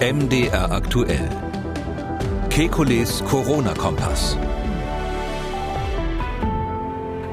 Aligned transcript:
MDR 0.00 0.72
aktuell. 0.72 1.28
Kekules 2.50 3.24
Corona-Kompass. 3.24 4.36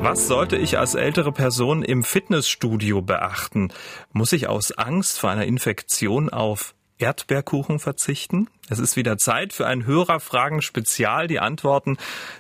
Was 0.02 0.28
sollte 0.28 0.58
ich 0.58 0.78
als 0.78 0.94
ältere 0.94 1.32
Person 1.32 1.82
im 1.82 2.04
Fitnessstudio 2.04 3.02
beachten? 3.02 3.70
Muss 4.12 4.34
ich 4.34 4.48
aus 4.48 4.72
Angst 4.72 5.20
vor 5.20 5.32
einer 5.32 5.46
Infektion 5.46 6.30
auf 6.30 6.76
Erdbeerkuchen 6.98 7.80
verzichten? 7.80 8.48
Es 8.70 8.80
ist 8.80 8.96
wieder 8.96 9.18
Zeit 9.18 9.54
für 9.54 9.66
ein 9.66 9.86
Hörerfragen-Spezial. 9.86 11.28
Die 11.28 11.40
Antworten, 11.40 11.98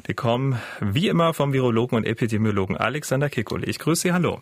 die 0.08 0.14
kommen 0.14 0.60
wie 0.80 1.08
immer 1.08 1.34
vom 1.34 1.54
Virologen 1.54 1.98
und 1.98 2.06
Epidemiologen 2.06 2.78
Alexander 2.78 3.30
Kekule. 3.30 3.66
Ich 3.66 3.80
grüße 3.80 4.02
Sie, 4.04 4.14
hallo. 4.14 4.42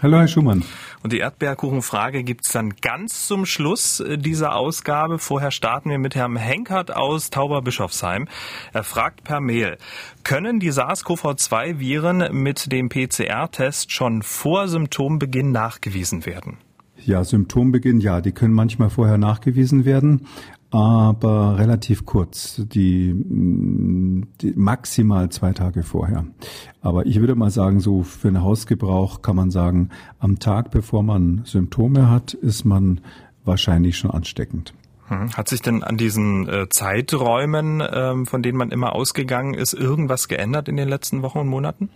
Hallo, 0.00 0.18
Herr 0.18 0.28
Schumann. 0.28 0.62
Und 1.02 1.12
die 1.12 1.18
Erdbeerkuchenfrage 1.18 2.22
gibt's 2.22 2.52
dann 2.52 2.74
ganz 2.80 3.26
zum 3.26 3.46
Schluss 3.46 3.98
äh, 3.98 4.16
dieser 4.16 4.54
Ausgabe. 4.54 5.18
Vorher 5.18 5.50
starten 5.50 5.90
wir 5.90 5.98
mit 5.98 6.14
Herrn 6.14 6.36
Henkert 6.36 6.94
aus 6.94 7.30
Tauberbischofsheim. 7.30 8.28
Er 8.72 8.84
fragt 8.84 9.24
per 9.24 9.40
Mail, 9.40 9.76
können 10.22 10.60
die 10.60 10.70
SARS-CoV-2-Viren 10.70 12.32
mit 12.32 12.70
dem 12.70 12.88
PCR-Test 12.88 13.90
schon 13.90 14.22
vor 14.22 14.68
Symptombeginn 14.68 15.50
nachgewiesen 15.50 16.26
werden? 16.26 16.58
Ja, 17.04 17.24
Symptombeginn, 17.24 18.00
ja, 18.00 18.20
die 18.20 18.32
können 18.32 18.54
manchmal 18.54 18.90
vorher 18.90 19.18
nachgewiesen 19.18 19.84
werden, 19.84 20.26
aber 20.70 21.58
relativ 21.58 22.04
kurz, 22.04 22.62
die, 22.66 23.14
die, 23.16 24.52
maximal 24.54 25.30
zwei 25.30 25.52
Tage 25.52 25.82
vorher. 25.82 26.26
Aber 26.82 27.06
ich 27.06 27.20
würde 27.20 27.34
mal 27.34 27.50
sagen, 27.50 27.80
so 27.80 28.02
für 28.02 28.28
einen 28.28 28.42
Hausgebrauch 28.42 29.22
kann 29.22 29.36
man 29.36 29.50
sagen, 29.50 29.88
am 30.18 30.38
Tag 30.38 30.70
bevor 30.70 31.02
man 31.02 31.42
Symptome 31.44 32.10
hat, 32.10 32.34
ist 32.34 32.64
man 32.64 33.00
wahrscheinlich 33.44 33.96
schon 33.96 34.10
ansteckend. 34.10 34.74
Hm. 35.06 35.32
Hat 35.34 35.48
sich 35.48 35.62
denn 35.62 35.82
an 35.82 35.96
diesen 35.96 36.46
äh, 36.48 36.68
Zeiträumen, 36.68 37.82
ähm, 37.90 38.26
von 38.26 38.42
denen 38.42 38.58
man 38.58 38.70
immer 38.70 38.94
ausgegangen 38.94 39.54
ist, 39.54 39.72
irgendwas 39.72 40.28
geändert 40.28 40.68
in 40.68 40.76
den 40.76 40.88
letzten 40.88 41.22
Wochen 41.22 41.38
und 41.38 41.48
Monaten? 41.48 41.88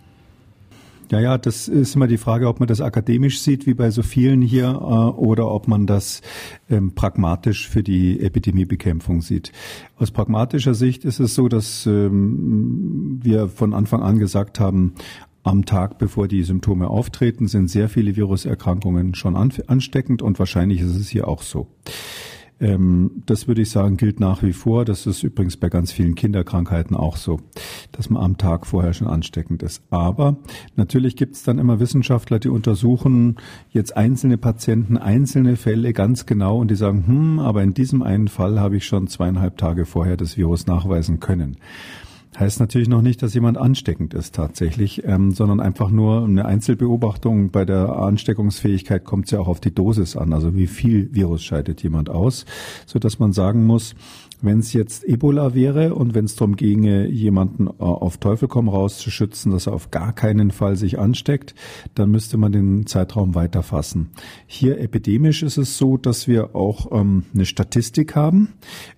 Ja, 1.13 1.21
ja, 1.21 1.37
das 1.37 1.69
ist 1.69 1.95
immer 1.95 2.07
die 2.07 2.17
Frage, 2.17 2.49
ob 2.49 2.59
man 2.59 2.69
das 2.69 2.81
akademisch 2.81 3.43
sieht, 3.43 3.67
wie 3.67 3.75
bei 3.75 3.91
so 3.91 4.03
vielen 4.03 4.41
hier, 4.41 4.69
äh, 4.69 5.21
oder 5.21 5.51
ob 5.51 5.69
man 5.69 5.87
das 5.87 6.23
ähm, 6.71 6.95
pragmatisch 6.95 7.69
für 7.69 7.83
die 7.83 8.19
Epidemiebekämpfung 8.19 9.21
sieht. 9.21 9.53
Aus 9.99 10.11
pragmatischer 10.11 10.73
Sicht 10.73 11.05
ist 11.05 11.21
es 11.21 11.35
so, 11.35 11.49
dass 11.49 11.85
ähm, 11.85 13.21
wir 13.23 13.49
von 13.49 13.75
Anfang 13.75 14.03
an 14.03 14.19
gesagt 14.19 14.59
haben, 14.59 14.95
am 15.43 15.67
Tag, 15.67 15.99
bevor 15.99 16.29
die 16.29 16.45
Symptome 16.45 16.89
auftreten, 16.89 17.47
sind 17.47 17.69
sehr 17.69 17.91
viele 17.91 18.17
Viruserkrankungen 18.17 19.15
schon 19.15 19.37
ansteckend 19.37 20.23
und 20.23 20.39
wahrscheinlich 20.39 20.81
ist 20.81 20.97
es 20.97 21.11
hier 21.11 21.29
auch 21.29 21.43
so. 21.43 21.67
Ähm, 22.63 23.23
das 23.27 23.49
würde 23.49 23.61
ich 23.61 23.71
sagen, 23.71 23.97
gilt 23.97 24.21
nach 24.21 24.43
wie 24.43 24.53
vor. 24.53 24.85
Das 24.85 25.07
ist 25.07 25.25
übrigens 25.25 25.57
bei 25.57 25.69
ganz 25.69 25.91
vielen 25.91 26.15
Kinderkrankheiten 26.15 26.97
auch 26.97 27.17
so, 27.17 27.41
dass 27.91 28.09
man 28.09 28.23
am 28.23 28.39
Tag 28.39 28.67
vorher 28.67 28.93
schon 28.93 29.09
ansteckend 29.09 29.63
ist. 29.63 29.83
Aber 29.91 30.37
natürlich 30.77 31.17
gibt 31.17 31.35
es 31.35 31.43
dann 31.43 31.59
immer 31.59 31.81
Wissenschaftler, 31.81 32.39
die 32.39 32.49
untersuchen 32.49 33.37
jetzt 33.71 33.97
einzelne 33.97 34.39
Patienten, 34.39 34.97
einzelne 34.97 35.57
Fälle 35.57 35.93
ganz 35.93 36.25
genau 36.25 36.59
und 36.59 36.71
die 36.71 36.77
sagen, 36.77 37.05
hm, 37.07 37.39
aber 37.41 37.63
in 37.63 37.75
diesem 37.75 38.03
einen 38.03 38.29
Fall 38.29 38.61
habe 38.61 38.77
ich 38.77 38.87
schon 38.87 39.09
zweieinhalb 39.09 39.59
Tage 39.59 39.85
vorher 39.85 40.17
das 40.17 40.37
Virus 40.37 40.67
nachweisen 40.67 41.19
können. 41.19 41.57
Heißt 42.39 42.61
natürlich 42.61 42.89
noch 42.89 43.03
nicht, 43.03 43.23
dass 43.23 43.35
jemand 43.35 43.59
ansteckend 43.59 44.15
ist 44.15 44.35
tatsächlich, 44.35 45.05
ähm, 45.05 45.33
sondern 45.33 45.61
einfach 45.61 45.91
nur 45.91 46.25
eine 46.25 46.47
Einzelbeobachtung. 46.47 47.51
Bei 47.51 47.67
der 47.67 47.91
Ansteckungsfähigkeit 47.91 49.05
kommt 49.05 49.27
es 49.27 49.33
ja 49.33 49.41
auch 49.41 49.49
auf 49.49 49.61
die 49.61 49.75
Dosis 49.75 50.17
an, 50.17 50.33
also 50.33 50.55
wie 50.55 50.67
viel 50.67 51.11
Virus 51.13 51.45
scheidet 51.45 51.83
jemand 51.83 52.09
aus, 52.09 52.47
so 52.87 52.99
dass 52.99 53.19
man 53.19 53.35
sagen 53.35 53.67
muss, 53.67 53.95
wenn 54.43 54.59
es 54.59 54.73
jetzt 54.73 55.05
Ebola 55.05 55.55
wäre 55.55 55.95
und 55.95 56.15
wenn 56.15 56.25
es 56.25 56.37
darum 56.37 56.57
ginge, 56.57 57.07
jemanden 57.09 57.67
äh, 57.67 57.71
auf 57.79 58.19
Teufel 58.19 58.49
komm 58.49 58.69
raus 58.69 58.99
zu 58.99 59.11
schützen, 59.11 59.53
dass 59.53 59.67
er 59.67 59.73
auf 59.73 59.91
gar 59.91 60.13
keinen 60.13 60.51
Fall 60.51 60.77
sich 60.77 60.99
ansteckt, 60.99 61.55
dann 61.95 62.11
müsste 62.11 62.37
man 62.37 62.53
den 62.53 62.87
Zeitraum 62.87 63.35
weiterfassen. 63.35 64.11
Hier 64.47 64.81
epidemisch 64.81 65.43
ist 65.43 65.59
es 65.59 65.79
so, 65.79 65.97
dass 65.97 66.29
wir 66.29 66.55
auch 66.55 66.91
ähm, 66.93 67.25
eine 67.35 67.47
Statistik 67.47 68.17
haben. 68.17 68.55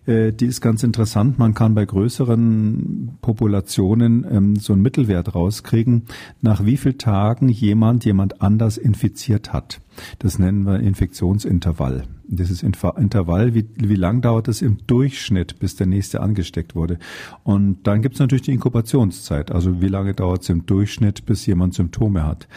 Äh, 0.06 0.32
die 0.32 0.46
ist 0.46 0.60
ganz 0.60 0.82
interessant. 0.82 1.38
Man 1.38 1.54
kann 1.54 1.74
bei 1.74 1.84
größeren 1.84 3.18
Populationen 3.20 4.26
ähm, 4.30 4.56
so 4.56 4.72
einen 4.72 4.82
Mittelwert 4.82 5.34
rauskriegen, 5.34 6.02
nach 6.40 6.64
wie 6.64 6.76
vielen 6.76 6.98
Tagen 6.98 7.48
jemand 7.48 8.04
jemand 8.04 8.40
anders 8.40 8.76
infiziert 8.76 9.52
hat. 9.52 9.80
Das 10.18 10.38
nennen 10.38 10.64
wir 10.64 10.80
Infektionsintervall. 10.80 12.04
Dieses 12.36 12.62
Intervall, 12.62 13.54
wie, 13.54 13.66
wie 13.76 13.96
lang 13.96 14.20
dauert 14.20 14.48
es 14.48 14.62
im 14.62 14.78
Durchschnitt, 14.86 15.58
bis 15.58 15.76
der 15.76 15.86
nächste 15.86 16.20
angesteckt 16.20 16.74
wurde? 16.74 16.98
Und 17.42 17.86
dann 17.86 18.02
gibt 18.02 18.14
es 18.14 18.20
natürlich 18.20 18.42
die 18.42 18.52
Inkubationszeit, 18.52 19.50
also 19.52 19.80
wie 19.80 19.88
lange 19.88 20.14
dauert 20.14 20.42
es 20.42 20.48
im 20.48 20.66
Durchschnitt, 20.66 21.26
bis 21.26 21.46
jemand 21.46 21.74
Symptome 21.74 22.24
hat. 22.24 22.48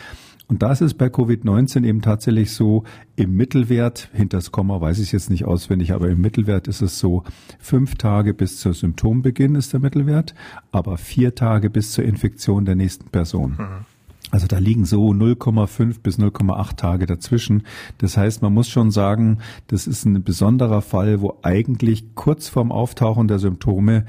Und 0.49 0.63
das 0.63 0.79
ist 0.79 0.93
bei 0.93 1.07
Covid-19 1.07 1.83
eben 1.85 2.01
tatsächlich 2.01 2.51
so, 2.51 2.85
im 3.17 3.35
Mittelwert, 3.35 4.09
hinter 4.13 4.37
das 4.37 4.51
Komma 4.51 4.79
weiß 4.79 4.99
ich 4.99 5.11
jetzt 5.11 5.29
nicht 5.29 5.43
auswendig, 5.43 5.91
aber 5.91 6.09
im 6.09 6.21
Mittelwert 6.21 6.69
ist 6.69 6.81
es 6.81 6.99
so, 6.99 7.23
fünf 7.59 7.95
Tage 7.95 8.33
bis 8.33 8.59
zur 8.59 8.73
Symptombeginn 8.73 9.55
ist 9.55 9.73
der 9.73 9.81
Mittelwert, 9.81 10.33
aber 10.71 10.97
vier 10.97 11.35
Tage 11.35 11.69
bis 11.69 11.91
zur 11.91 12.05
Infektion 12.05 12.63
der 12.63 12.75
nächsten 12.75 13.09
Person. 13.09 13.55
Mhm. 13.57 13.97
Also 14.29 14.45
da 14.45 14.57
liegen 14.57 14.85
so 14.85 15.11
0,5 15.11 16.01
bis 16.03 16.19
0,8 16.19 16.75
Tage 16.75 17.05
dazwischen. 17.05 17.63
Das 17.97 18.17
heißt, 18.17 18.41
man 18.41 18.53
muss 18.53 18.67
schon 18.67 18.91
sagen, 18.91 19.39
das 19.67 19.88
ist 19.88 20.05
ein 20.05 20.21
besonderer 20.23 20.81
Fall, 20.81 21.21
wo 21.21 21.38
eigentlich 21.43 22.13
kurz 22.15 22.49
vorm 22.49 22.71
Auftauchen 22.71 23.29
der 23.29 23.39
Symptome 23.39 24.05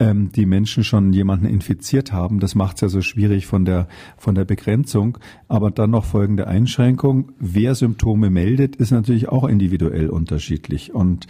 ähm, 0.00 0.30
die 0.32 0.46
Menschen 0.46 0.84
schon 0.84 1.12
jemanden 1.12 1.46
infiziert 1.46 2.12
haben. 2.12 2.40
Das 2.40 2.54
macht 2.54 2.76
es 2.76 2.80
ja 2.82 2.88
so 2.88 3.00
schwierig 3.00 3.46
von 3.46 3.64
der, 3.64 3.88
von 4.16 4.34
der 4.34 4.44
Begrenzung. 4.44 5.18
Aber 5.48 5.70
dann 5.70 5.90
noch 5.90 6.04
folgende 6.04 6.46
Einschränkung. 6.46 7.32
Wer 7.38 7.74
Symptome 7.74 8.30
meldet, 8.30 8.76
ist 8.76 8.90
natürlich 8.90 9.28
auch 9.28 9.44
individuell 9.44 10.08
unterschiedlich. 10.08 10.94
Und 10.94 11.26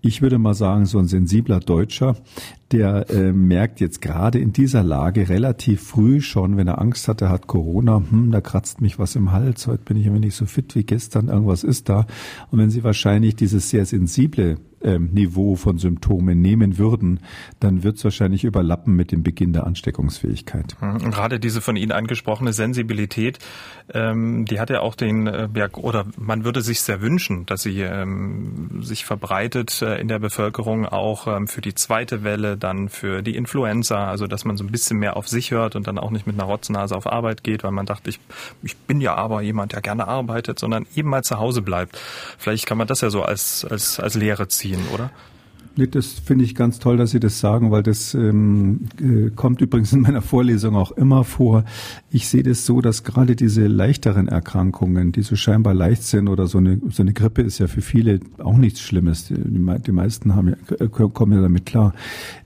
ich 0.00 0.22
würde 0.22 0.38
mal 0.38 0.54
sagen, 0.54 0.86
so 0.86 0.98
ein 0.98 1.06
sensibler 1.06 1.60
Deutscher, 1.60 2.16
der 2.72 3.10
äh, 3.10 3.32
merkt 3.32 3.80
jetzt 3.80 4.00
gerade 4.00 4.38
in 4.38 4.52
dieser 4.52 4.82
Lage 4.82 5.28
relativ 5.28 5.82
früh 5.82 6.20
schon, 6.20 6.56
wenn 6.56 6.66
er 6.66 6.80
Angst 6.80 7.06
hat, 7.06 7.20
er 7.20 7.28
hat 7.28 7.46
Corona, 7.46 8.02
hm, 8.08 8.30
da 8.30 8.40
kratzt 8.40 8.80
mich 8.80 8.98
was 8.98 9.14
im 9.14 9.30
Hals, 9.30 9.66
heute 9.66 9.84
bin 9.84 9.98
ich 9.98 10.06
immer 10.06 10.18
nicht 10.18 10.34
so 10.34 10.46
fit 10.46 10.74
wie 10.74 10.84
gestern, 10.84 11.28
irgendwas 11.28 11.64
ist 11.64 11.88
da. 11.88 12.06
Und 12.50 12.58
wenn 12.58 12.70
Sie 12.70 12.82
wahrscheinlich 12.82 13.36
dieses 13.36 13.68
sehr 13.68 13.84
sensible 13.84 14.58
ähm, 14.84 15.10
Niveau 15.12 15.56
von 15.56 15.78
Symptomen 15.78 16.40
nehmen 16.40 16.78
würden, 16.78 17.20
dann 17.60 17.82
wird 17.82 17.96
es 17.96 18.04
wahrscheinlich 18.04 18.44
überlappen 18.44 18.94
mit 18.94 19.12
dem 19.12 19.22
Beginn 19.22 19.52
der 19.52 19.66
Ansteckungsfähigkeit. 19.66 20.76
Und 20.80 21.10
gerade 21.10 21.38
diese 21.40 21.60
von 21.60 21.76
Ihnen 21.76 21.92
angesprochene 21.92 22.52
Sensibilität, 22.52 23.38
ähm, 23.92 24.44
die 24.44 24.60
hat 24.60 24.70
ja 24.70 24.80
auch 24.80 24.94
den, 24.94 25.26
äh, 25.26 25.48
oder 25.76 26.06
man 26.16 26.44
würde 26.44 26.62
sich 26.62 26.80
sehr 26.80 27.00
wünschen, 27.00 27.46
dass 27.46 27.62
sie 27.62 27.80
ähm, 27.80 28.82
sich 28.82 29.04
verbreitet 29.04 29.82
äh, 29.82 30.00
in 30.00 30.08
der 30.08 30.18
Bevölkerung 30.18 30.86
auch 30.86 31.26
ähm, 31.26 31.48
für 31.48 31.60
die 31.60 31.74
zweite 31.74 32.24
Welle, 32.24 32.56
dann 32.56 32.88
für 32.88 33.22
die 33.22 33.36
Influenza, 33.36 34.08
also 34.08 34.26
dass 34.26 34.44
man 34.44 34.56
so 34.56 34.64
ein 34.64 34.70
bisschen 34.70 34.98
mehr 34.98 35.16
auf 35.16 35.28
sich 35.28 35.50
hört 35.50 35.76
und 35.76 35.86
dann 35.86 35.98
auch 35.98 36.10
nicht 36.10 36.26
mit 36.26 36.36
einer 36.36 36.44
Rotznase 36.44 36.96
auf 36.96 37.06
Arbeit 37.06 37.44
geht, 37.44 37.64
weil 37.64 37.72
man 37.72 37.86
dachte, 37.86 38.10
ich, 38.10 38.20
ich 38.62 38.76
bin 38.76 39.00
ja 39.00 39.14
aber 39.14 39.42
jemand, 39.42 39.72
der 39.72 39.80
gerne 39.80 40.08
arbeitet, 40.08 40.58
sondern 40.58 40.86
eben 40.94 41.08
mal 41.08 41.22
zu 41.22 41.38
Hause 41.38 41.62
bleibt. 41.62 41.98
Vielleicht 42.38 42.66
kann 42.66 42.78
man 42.78 42.86
das 42.86 43.00
ja 43.00 43.10
so 43.10 43.22
als, 43.22 43.64
als, 43.64 44.00
als 44.00 44.14
Lehre 44.14 44.48
ziehen, 44.48 44.71
oder? 44.92 45.10
Nee, 45.74 45.86
das 45.86 46.12
finde 46.12 46.44
ich 46.44 46.54
ganz 46.54 46.78
toll, 46.78 46.98
dass 46.98 47.12
Sie 47.12 47.20
das 47.20 47.40
sagen, 47.40 47.70
weil 47.70 47.82
das 47.82 48.12
ähm, 48.12 48.80
äh, 49.00 49.30
kommt 49.30 49.62
übrigens 49.62 49.92
in 49.94 50.02
meiner 50.02 50.20
Vorlesung 50.20 50.76
auch 50.76 50.92
immer 50.92 51.24
vor. 51.24 51.64
Ich 52.10 52.28
sehe 52.28 52.42
das 52.42 52.66
so, 52.66 52.82
dass 52.82 53.04
gerade 53.04 53.36
diese 53.36 53.66
leichteren 53.68 54.28
Erkrankungen, 54.28 55.12
die 55.12 55.22
so 55.22 55.34
scheinbar 55.34 55.72
leicht 55.72 56.02
sind 56.02 56.28
oder 56.28 56.46
so 56.46 56.58
eine, 56.58 56.78
so 56.90 57.02
eine 57.02 57.14
Grippe 57.14 57.40
ist 57.40 57.58
ja 57.58 57.68
für 57.68 57.80
viele 57.80 58.20
auch 58.38 58.58
nichts 58.58 58.80
Schlimmes. 58.80 59.28
Die, 59.28 59.34
die 59.34 59.92
meisten 59.92 60.34
haben 60.34 60.48
ja, 60.48 60.76
äh, 60.78 60.88
kommen 60.88 61.32
ja 61.32 61.40
damit 61.40 61.64
klar. 61.64 61.94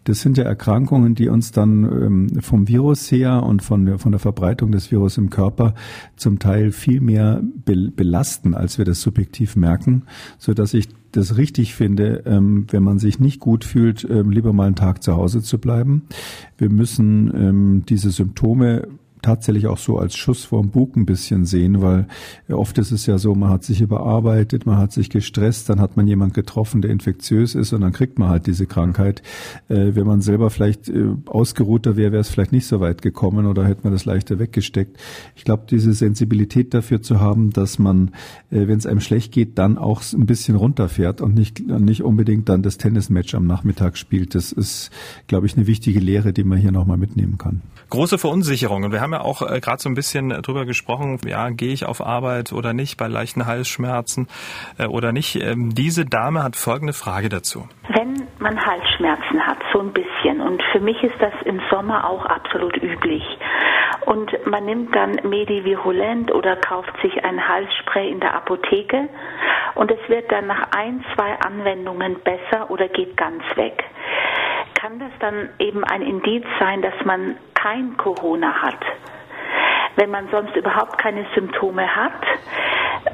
Das 0.05 0.21
sind 0.21 0.39
ja 0.39 0.45
Erkrankungen, 0.45 1.17
die 1.17 1.29
uns 1.29 1.51
dann 1.51 1.83
ähm, 1.85 2.41
vom 2.43 2.69
Virus 2.69 3.11
her 3.11 3.43
und 3.43 3.61
von 3.61 3.99
von 3.99 4.13
der 4.13 4.21
Verbreitung 4.21 4.71
des 4.71 4.93
Virus 4.93 5.19
im 5.19 5.31
Körper 5.31 5.75
zum 6.15 6.39
Teil 6.39 6.71
viel 6.71 7.01
mehr 7.01 7.43
be 7.65 7.91
belasten, 7.91 8.55
als 8.55 8.79
wir 8.79 8.85
das 8.85 9.01
subjektiv 9.01 9.57
merken, 9.57 10.03
so 10.39 10.55
dass 10.55 10.75
ich 10.75 10.89
das 11.13 11.37
richtig 11.37 11.75
finde, 11.75 12.23
ähm, 12.27 12.67
wenn 12.71 12.83
man 12.83 12.99
sich 12.99 13.21
nicht 13.21 13.41
gut 13.41 13.65
fühlt, 13.65 14.07
ähm, 14.09 14.31
lieber 14.31 14.53
mal 14.53 14.67
einen 14.67 14.77
Tag 14.77 15.03
zu 15.03 15.17
Hause 15.17 15.43
zu 15.43 15.59
bleiben. 15.59 16.03
Wir 16.59 16.71
müssen 16.71 17.33
ähm, 17.35 17.83
diese 17.89 18.11
Symptome 18.11 18.89
tatsächlich 19.23 19.67
auch 19.67 19.79
so 19.79 19.99
als 19.99 20.17
Schuss 20.17 20.45
vorm 20.45 20.71
Bug 20.71 20.97
ein 20.97 21.07
bisschen 21.07 21.45
sehen, 21.45 21.83
weil 21.83 22.07
oft 22.49 22.79
ist 22.79 22.93
es 22.93 23.07
ja 23.07 23.19
so, 23.19 23.35
man 23.35 23.51
hat 23.51 23.65
sich 23.65 23.81
überarbeitet, 23.81 24.67
man 24.67 24.79
hat 24.79 24.93
sich 24.93 25.11
gestresst, 25.11 25.69
dann 25.69 25.81
hat 25.81 25.97
man 25.97 26.07
jemand 26.07 26.35
getroffen, 26.35 26.83
der 26.83 26.91
infektiös 26.91 27.55
ist 27.55 27.73
und 27.73 27.81
dann 27.81 27.93
kriegt 27.93 28.19
man 28.19 28.29
halt 28.29 28.47
diese 28.47 28.67
Krankheit. 28.67 29.23
Äh, 29.69 29.95
wenn 29.95 30.07
man 30.07 30.21
selber 30.21 30.51
vielleicht 30.51 30.89
äh, 30.89 31.09
ausgeruhter 31.27 31.97
wäre, 31.97 32.13
wäre 32.13 32.21
es 32.21 32.29
vielleicht 32.29 32.53
nicht 32.53 32.67
so 32.67 32.81
weit 32.81 33.03
gekommen 33.03 33.47
oder 33.47 33.65
hätte 33.65 33.83
man 33.85 33.93
das 33.93 34.05
leichter 34.05 34.39
weggesteckt. 34.39 34.97
Ich 35.35 35.45
glaube, 35.45 35.65
diese 35.71 35.93
Sensibilität 35.93 36.75
dafür 36.75 37.03
zu 37.03 37.21
haben, 37.21 37.51
dass 37.51 37.79
man, 37.79 38.13
äh, 38.51 38.69
wenn 38.69 38.79
es 38.79 38.87
einem 38.87 39.01
schlecht 39.01 39.33
geht, 39.33 39.59
dann 39.59 39.79
auch 39.79 40.03
ein 40.13 40.27
bisschen 40.27 40.57
runterfährt 40.57 41.21
und 41.21 41.35
nicht, 41.35 41.67
nicht 41.67 42.03
unbedingt 42.03 42.49
dann 42.49 42.63
das 42.63 42.79
Tennismatch 42.79 43.35
am 43.35 43.47
Nachmittag 43.47 43.97
spielt, 43.97 44.35
das 44.35 44.53
ist, 44.53 44.91
glaube 45.27 45.47
ich, 45.47 45.57
eine 45.57 45.67
wichtige 45.67 46.01
Lehre, 46.01 46.33
die 46.33 46.45
man 46.45 46.59
hier 46.59 46.73
nochmal 46.73 46.97
mitnehmen 46.97 47.39
kann. 47.39 47.63
Große 47.91 48.19
Verunsicherung. 48.19 48.85
Und 48.85 48.93
wir 48.93 49.01
haben 49.01 49.06
ja 49.13 49.21
auch 49.21 49.43
äh, 49.43 49.61
gerade 49.61 49.81
so 49.81 49.89
ein 49.89 49.95
bisschen 49.95 50.31
drüber 50.43 50.65
gesprochen, 50.65 51.19
ja, 51.27 51.51
gehe 51.51 51.73
ich 51.73 51.87
auf 51.87 52.05
Arbeit 52.05 52.53
oder 52.53 52.73
nicht 52.73 52.97
bei 52.97 53.07
leichten 53.09 53.47
Halsschmerzen 53.47 54.29
äh, 54.79 54.87
oder 54.87 55.13
nicht. 55.13 55.37
Ähm, 55.37 55.75
diese 55.75 56.05
Dame 56.05 56.43
hat 56.43 56.57
folgende 56.57 56.93
Frage 56.93 57.29
dazu. 57.29 57.69
Wenn 57.89 58.27
man 58.39 58.59
Halsschmerzen 58.65 59.47
hat, 59.47 59.59
so 59.73 59.81
ein 59.81 59.93
bisschen, 59.93 60.41
und 60.41 60.63
für 60.73 60.81
mich 60.81 61.03
ist 61.03 61.17
das 61.21 61.33
im 61.45 61.61
Sommer 61.71 62.09
auch 62.09 62.25
absolut 62.27 62.77
üblich, 62.83 63.23
und 64.07 64.31
man 64.47 64.65
nimmt 64.65 64.95
dann 64.95 65.19
Medivirulent 65.25 66.33
oder 66.33 66.57
kauft 66.57 66.93
sich 67.03 67.25
ein 67.25 67.49
Halsspray 67.49 68.09
in 68.11 68.21
der 68.21 68.35
Apotheke 68.35 69.09
und 69.75 69.91
es 69.91 70.09
wird 70.09 70.31
dann 70.31 70.47
nach 70.47 70.69
ein, 70.77 71.05
zwei 71.15 71.37
Anwendungen 71.41 72.17
besser 72.23 72.71
oder 72.71 72.89
geht 72.89 73.17
ganz 73.17 73.43
weg 73.57 73.85
kann 74.87 75.01
das 75.01 75.11
dann 75.19 75.49
eben 75.59 75.83
ein 75.83 76.01
Indiz 76.01 76.45
sein, 76.61 76.81
dass 76.81 76.95
man 77.05 77.35
kein 77.55 77.97
Corona 77.97 78.53
hat. 78.63 78.79
Wenn 79.97 80.11
man 80.11 80.29
sonst 80.31 80.55
überhaupt 80.55 80.99
keine 80.99 81.27
Symptome 81.35 81.89
hat, 81.89 82.23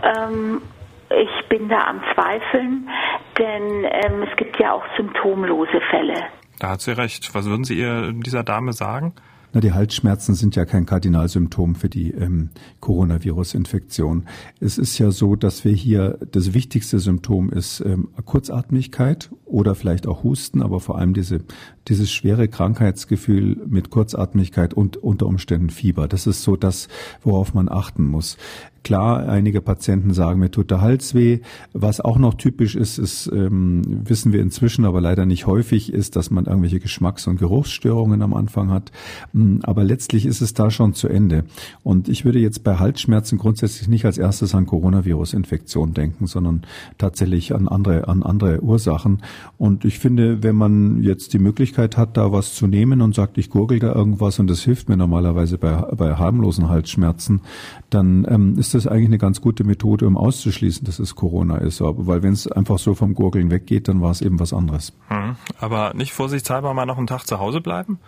ähm, 0.02 0.60
ich 1.08 1.48
bin 1.48 1.70
da 1.70 1.86
am 1.86 2.02
Zweifeln, 2.12 2.90
denn 3.38 3.84
ähm, 3.84 4.22
es 4.30 4.36
gibt 4.36 4.58
ja 4.58 4.72
auch 4.72 4.84
symptomlose 4.98 5.80
Fälle. 5.88 6.24
Da 6.58 6.70
hat 6.70 6.82
sie 6.82 6.92
recht. 6.92 7.34
Was 7.34 7.46
würden 7.46 7.64
Sie 7.64 7.78
ihr 7.78 8.12
dieser 8.12 8.42
Dame 8.42 8.74
sagen? 8.74 9.14
Na, 9.54 9.60
die 9.60 9.72
Halsschmerzen 9.72 10.34
sind 10.34 10.56
ja 10.56 10.64
kein 10.64 10.86
Kardinalsymptom 10.86 11.74
für 11.74 11.90
die 11.90 12.10
ähm, 12.12 12.50
Coronavirus-Infektion. 12.80 14.24
Es 14.60 14.78
ist 14.78 14.96
ja 14.98 15.10
so, 15.10 15.36
dass 15.36 15.64
wir 15.64 15.72
hier 15.72 16.18
das 16.30 16.54
wichtigste 16.54 16.98
Symptom 16.98 17.50
ist 17.50 17.80
ähm, 17.84 18.08
Kurzatmigkeit 18.24 19.30
oder 19.44 19.74
vielleicht 19.74 20.06
auch 20.06 20.24
Husten, 20.24 20.62
aber 20.62 20.80
vor 20.80 20.98
allem 20.98 21.12
diese, 21.12 21.40
dieses 21.88 22.10
schwere 22.10 22.48
Krankheitsgefühl 22.48 23.60
mit 23.66 23.90
Kurzatmigkeit 23.90 24.72
und 24.72 24.96
unter 24.96 25.26
Umständen 25.26 25.68
Fieber. 25.68 26.08
Das 26.08 26.26
ist 26.26 26.42
so 26.42 26.56
das, 26.56 26.88
worauf 27.22 27.52
man 27.52 27.68
achten 27.68 28.04
muss. 28.04 28.38
Klar, 28.84 29.28
einige 29.28 29.60
Patienten 29.60 30.12
sagen, 30.12 30.40
mir 30.40 30.50
tut 30.50 30.70
der 30.72 30.80
Hals 30.80 31.14
weh. 31.14 31.38
Was 31.72 32.00
auch 32.00 32.18
noch 32.18 32.34
typisch 32.34 32.74
ist, 32.74 32.98
ist 32.98 33.30
ähm, 33.32 33.82
wissen 33.86 34.32
wir 34.32 34.40
inzwischen, 34.40 34.84
aber 34.84 35.00
leider 35.00 35.24
nicht 35.24 35.46
häufig, 35.46 35.92
ist, 35.92 36.16
dass 36.16 36.30
man 36.30 36.46
irgendwelche 36.46 36.80
Geschmacks- 36.80 37.28
und 37.28 37.38
Geruchsstörungen 37.38 38.22
am 38.22 38.34
Anfang 38.34 38.70
hat. 38.70 38.90
Mm, 39.32 39.58
aber 39.62 39.84
letztlich 39.84 40.26
ist 40.26 40.40
es 40.40 40.52
da 40.54 40.70
schon 40.72 40.94
zu 40.94 41.06
Ende. 41.06 41.44
Und 41.84 42.08
ich 42.08 42.24
würde 42.24 42.40
jetzt 42.40 42.64
bei 42.64 42.78
Halsschmerzen 42.78 43.38
grundsätzlich 43.38 43.88
nicht 43.88 44.04
als 44.04 44.18
erstes 44.18 44.52
an 44.54 44.66
Coronavirus-Infektion 44.66 45.94
denken, 45.94 46.26
sondern 46.26 46.62
tatsächlich 46.98 47.54
an 47.54 47.68
andere, 47.68 48.08
an 48.08 48.24
andere 48.24 48.62
Ursachen. 48.62 49.22
Und 49.58 49.84
ich 49.84 50.00
finde, 50.00 50.42
wenn 50.42 50.56
man 50.56 51.02
jetzt 51.02 51.34
die 51.34 51.38
Möglichkeit 51.38 51.96
hat, 51.96 52.16
da 52.16 52.32
was 52.32 52.54
zu 52.54 52.66
nehmen 52.66 53.00
und 53.00 53.14
sagt, 53.14 53.38
ich 53.38 53.48
gurgel 53.48 53.78
da 53.78 53.94
irgendwas 53.94 54.40
und 54.40 54.50
das 54.50 54.62
hilft 54.62 54.88
mir 54.88 54.96
normalerweise 54.96 55.56
bei, 55.56 55.72
bei 55.96 56.16
harmlosen 56.16 56.68
Halsschmerzen, 56.68 57.42
dann 57.90 58.26
ähm, 58.28 58.58
ist 58.58 58.71
das 58.74 58.86
eigentlich 58.86 59.06
eine 59.06 59.18
ganz 59.18 59.40
gute 59.40 59.64
Methode, 59.64 60.06
um 60.06 60.16
auszuschließen, 60.16 60.84
dass 60.84 60.98
es 60.98 61.14
Corona 61.14 61.58
ist. 61.58 61.80
Aber, 61.80 62.06
weil 62.06 62.22
wenn 62.22 62.32
es 62.32 62.50
einfach 62.50 62.78
so 62.78 62.94
vom 62.94 63.14
Gurgeln 63.14 63.50
weggeht, 63.50 63.88
dann 63.88 64.00
war 64.00 64.10
es 64.10 64.20
eben 64.20 64.38
was 64.40 64.52
anderes. 64.52 64.92
Hm, 65.08 65.36
aber 65.58 65.94
nicht 65.94 66.12
vorsichtshalber 66.12 66.74
mal 66.74 66.86
noch 66.86 66.98
einen 66.98 67.06
Tag 67.06 67.26
zu 67.26 67.38
Hause 67.38 67.60
bleiben? 67.60 67.98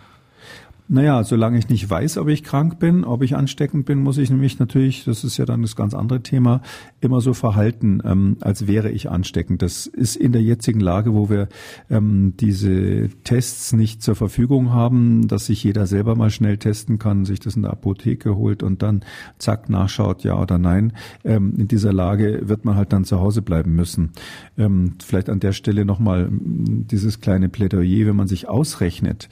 Naja, 0.87 1.23
solange 1.23 1.57
ich 1.57 1.67
nicht 1.67 1.89
weiß, 1.89 2.19
ob 2.19 2.27
ich 2.27 2.43
krank 2.43 2.77
bin, 2.77 3.05
ob 3.05 3.23
ich 3.23 3.35
ansteckend 3.35 3.87
bin, 3.87 4.03
muss 4.03 4.19
ich 4.19 4.29
nämlich 4.29 4.59
natürlich, 4.59 5.03
das 5.03 5.23
ist 5.23 5.37
ja 5.37 5.45
dann 5.45 5.63
das 5.63 5.75
ganz 5.75 5.95
andere 5.95 6.21
Thema, 6.21 6.61
immer 7.01 7.21
so 7.21 7.33
verhalten, 7.33 8.03
ähm, 8.05 8.37
als 8.41 8.67
wäre 8.67 8.91
ich 8.91 9.09
ansteckend. 9.09 9.63
Das 9.63 9.87
ist 9.87 10.15
in 10.15 10.31
der 10.31 10.43
jetzigen 10.43 10.79
Lage, 10.79 11.15
wo 11.15 11.27
wir 11.27 11.49
ähm, 11.89 12.35
diese 12.39 13.09
Tests 13.23 13.73
nicht 13.73 14.03
zur 14.03 14.15
Verfügung 14.15 14.73
haben, 14.73 15.27
dass 15.27 15.47
sich 15.47 15.63
jeder 15.63 15.87
selber 15.87 16.15
mal 16.15 16.29
schnell 16.29 16.57
testen 16.57 16.99
kann, 16.99 17.25
sich 17.25 17.39
das 17.39 17.55
in 17.55 17.63
der 17.63 17.71
Apotheke 17.71 18.35
holt 18.35 18.61
und 18.61 18.83
dann 18.83 19.03
zack 19.39 19.69
nachschaut, 19.69 20.23
ja 20.23 20.39
oder 20.39 20.59
nein. 20.59 20.93
Ähm, 21.23 21.55
in 21.57 21.67
dieser 21.67 21.93
Lage 21.93 22.47
wird 22.47 22.63
man 22.63 22.75
halt 22.75 22.93
dann 22.93 23.05
zu 23.05 23.19
Hause 23.19 23.41
bleiben 23.41 23.73
müssen. 23.73 24.11
Ähm, 24.55 24.93
vielleicht 25.03 25.29
an 25.29 25.39
der 25.39 25.53
Stelle 25.53 25.83
nochmal 25.83 26.29
dieses 26.31 27.21
kleine 27.21 27.49
Plädoyer, 27.49 28.05
wenn 28.05 28.15
man 28.15 28.27
sich 28.27 28.47
ausrechnet, 28.47 29.29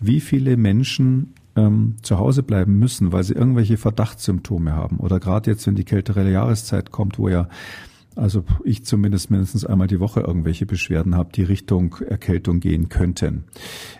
wie 0.00 0.20
viele 0.20 0.56
Menschen 0.56 1.34
ähm, 1.56 1.96
zu 2.02 2.18
Hause 2.18 2.42
bleiben 2.42 2.78
müssen, 2.78 3.12
weil 3.12 3.24
sie 3.24 3.34
irgendwelche 3.34 3.76
Verdachtssymptome 3.76 4.72
haben. 4.72 4.98
Oder 4.98 5.20
gerade 5.20 5.50
jetzt, 5.50 5.66
wenn 5.66 5.74
die 5.74 5.84
kältere 5.84 6.30
Jahreszeit 6.30 6.90
kommt, 6.90 7.18
wo 7.18 7.28
ja 7.28 7.48
also 8.16 8.44
ich 8.64 8.84
zumindest 8.84 9.30
mindestens 9.30 9.66
einmal 9.66 9.86
die 9.86 10.00
Woche 10.00 10.20
irgendwelche 10.20 10.64
Beschwerden 10.64 11.14
habe, 11.14 11.30
die 11.34 11.42
Richtung 11.42 11.96
Erkältung 12.08 12.60
gehen 12.60 12.88
könnten. 12.88 13.44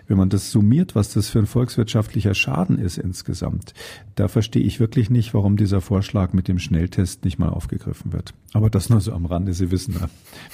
Wenn 0.09 0.17
man 0.17 0.31
das 0.31 0.51
summiert, 0.51 0.95
was 0.95 1.13
das 1.13 1.29
für 1.29 1.39
ein 1.39 1.47
volkswirtschaftlicher 1.47 2.35
Schaden 2.35 2.79
ist 2.79 2.97
insgesamt, 2.97 3.75
da 4.15 4.29
verstehe 4.29 4.63
ich 4.63 4.81
wirklich 4.81 5.11
nicht, 5.11 5.35
warum 5.35 5.57
dieser 5.57 5.83
Vorschlag 5.83 6.33
mit 6.33 6.49
dem 6.49 6.59
Schnelltest 6.59 7.25
nicht 7.25 7.39
mal 7.39 7.51
aufgegriffen 7.51 8.13
wird. 8.13 8.33
Aber 8.55 8.71
das 8.71 8.89
nur 8.89 9.03
so 9.03 9.13
am 9.13 9.27
Rande, 9.27 9.53
Sie 9.53 9.71
wissen, 9.71 9.97
da 10.01 10.09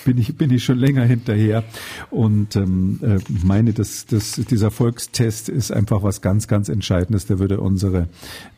bin 0.05 0.19
ich, 0.19 0.37
bin 0.37 0.51
ich 0.51 0.65
schon 0.65 0.79
länger 0.79 1.05
hinterher 1.05 1.63
und 2.11 2.57
ähm, 2.57 2.99
äh, 3.03 3.19
meine, 3.45 3.73
dass, 3.73 4.07
dass 4.07 4.33
dieser 4.33 4.73
Volkstest 4.73 5.49
ist 5.49 5.71
einfach 5.71 6.03
was 6.03 6.21
ganz, 6.21 6.49
ganz 6.49 6.69
Entscheidendes. 6.69 7.27
Der 7.27 7.39
würde 7.39 7.61
unsere, 7.61 8.09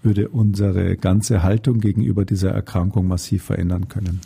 würde 0.03 0.31
unsere 0.31 0.97
ganze 0.97 1.43
Haltung 1.43 1.81
gegenüber 1.81 2.25
dieser 2.25 2.53
Erkrankung 2.53 3.07
massiv 3.07 3.45
verändern 3.45 3.89
können. 3.89 4.21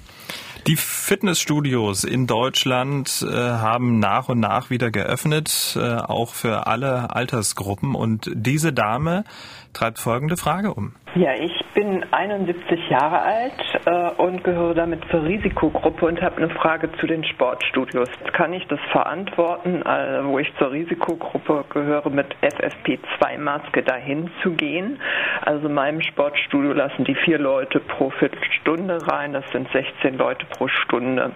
Die 0.67 0.77
Fitnessstudios 0.77 2.05
in 2.05 2.27
Deutschland 2.27 3.25
äh, 3.27 3.35
haben 3.35 3.99
nach 3.99 4.29
und 4.29 4.41
nach 4.41 4.71
wieder 4.71 4.91
geöffnet, 4.91 5.79
äh, 5.81 5.97
auch 5.97 6.35
für 6.35 6.67
alle 6.67 7.15
Altersgruppen. 7.15 7.95
Und 7.95 8.31
diese 8.35 8.73
Dame 8.73 9.25
treibt 9.73 9.99
folgende 9.99 10.37
Frage 10.37 10.75
um. 10.75 10.93
Ja, 11.15 11.33
ich 11.35 11.53
bin 11.75 12.05
71 12.13 12.91
Jahre 12.91 13.21
alt 13.21 13.53
äh, 13.87 14.23
und 14.23 14.45
gehöre 14.45 14.75
damit 14.75 15.03
zur 15.11 15.25
Risikogruppe 15.25 16.07
und 16.07 16.21
habe 16.21 16.37
eine 16.37 16.51
Frage 16.51 16.91
zu 17.01 17.07
den 17.07 17.25
Sportstudios. 17.25 18.09
Kann 18.33 18.53
ich 18.53 18.67
das 18.69 18.81
verantworten, 18.93 19.83
äh, 19.83 20.25
wo 20.25 20.39
ich 20.39 20.53
zur 20.59 20.71
Risikogruppe 20.71 21.65
gehöre, 21.71 22.11
mit 22.11 22.37
FFP2-Maske 22.43 23.83
dahin 23.83 24.31
zu 24.43 24.53
gehen? 24.53 25.01
Also 25.45 25.69
in 25.69 25.75
meinem 25.75 26.03
Sportstudio 26.03 26.73
lassen 26.73 27.05
die 27.05 27.15
vier 27.15 27.39
Leute 27.39 27.81
pro 27.81 28.11
Viertelstunde 28.11 29.07
rein, 29.09 29.33
das 29.33 29.45
sind 29.51 29.69
16 29.73 30.19
Leute 30.19 30.47
pro 30.47 30.69
Stunde. 30.69 31.33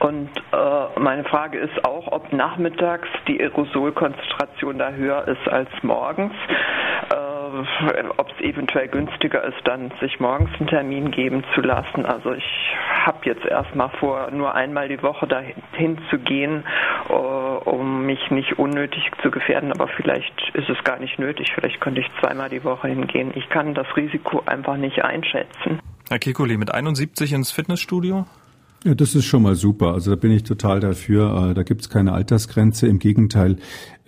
Und 0.00 0.30
äh, 0.52 1.00
meine 1.00 1.24
Frage 1.24 1.58
ist 1.58 1.84
auch, 1.84 2.10
ob 2.10 2.32
nachmittags 2.32 3.08
die 3.28 3.40
Aerosolkonzentration 3.40 4.78
da 4.78 4.90
höher 4.90 5.28
ist 5.28 5.48
als 5.48 5.70
morgens. 5.82 6.32
Äh, 7.10 7.42
ob 8.16 8.30
es 8.30 8.40
eventuell 8.44 8.88
günstiger 8.88 9.44
ist, 9.44 9.58
dann 9.64 9.92
sich 10.00 10.18
morgens 10.20 10.50
einen 10.58 10.68
Termin 10.68 11.10
geben 11.10 11.44
zu 11.54 11.60
lassen. 11.60 12.06
Also 12.06 12.32
ich 12.32 12.44
habe 13.04 13.18
jetzt 13.24 13.44
erstmal 13.44 13.90
vor, 14.00 14.30
nur 14.30 14.54
einmal 14.54 14.88
die 14.88 15.02
Woche 15.02 15.26
dahin 15.26 15.98
zu 16.10 16.18
gehen, 16.18 16.64
äh, 17.08 17.12
um 17.12 18.06
mich 18.06 18.30
nicht 18.30 18.58
unnötig 18.58 19.10
zu 19.22 19.30
gefährden. 19.30 19.72
Aber 19.72 19.88
vielleicht 19.88 20.50
ist 20.54 20.68
es 20.68 20.82
gar 20.84 20.98
nicht 20.98 21.18
nötig. 21.18 21.52
Vielleicht 21.54 21.80
könnte 21.80 22.00
ich 22.00 22.10
zweimal 22.20 22.48
die 22.48 22.64
Woche 22.64 22.88
hingehen. 22.88 23.32
Ich 23.34 23.48
kann 23.50 23.74
das 23.74 23.86
Risiko 23.96 24.42
einfach 24.46 24.76
nicht 24.76 25.04
einschätzen. 25.04 25.80
Herr 26.08 26.18
Kikuli, 26.18 26.56
mit 26.56 26.72
71 26.72 27.32
ins 27.32 27.50
Fitnessstudio? 27.52 28.26
Ja, 28.84 28.96
das 28.96 29.14
ist 29.14 29.26
schon 29.26 29.42
mal 29.42 29.54
super. 29.54 29.92
Also 29.92 30.10
da 30.10 30.16
bin 30.16 30.32
ich 30.32 30.42
total 30.42 30.80
dafür. 30.80 31.50
Äh, 31.50 31.54
da 31.54 31.62
gibt's 31.62 31.88
keine 31.88 32.12
Altersgrenze. 32.12 32.88
Im 32.88 32.98
Gegenteil, 32.98 33.58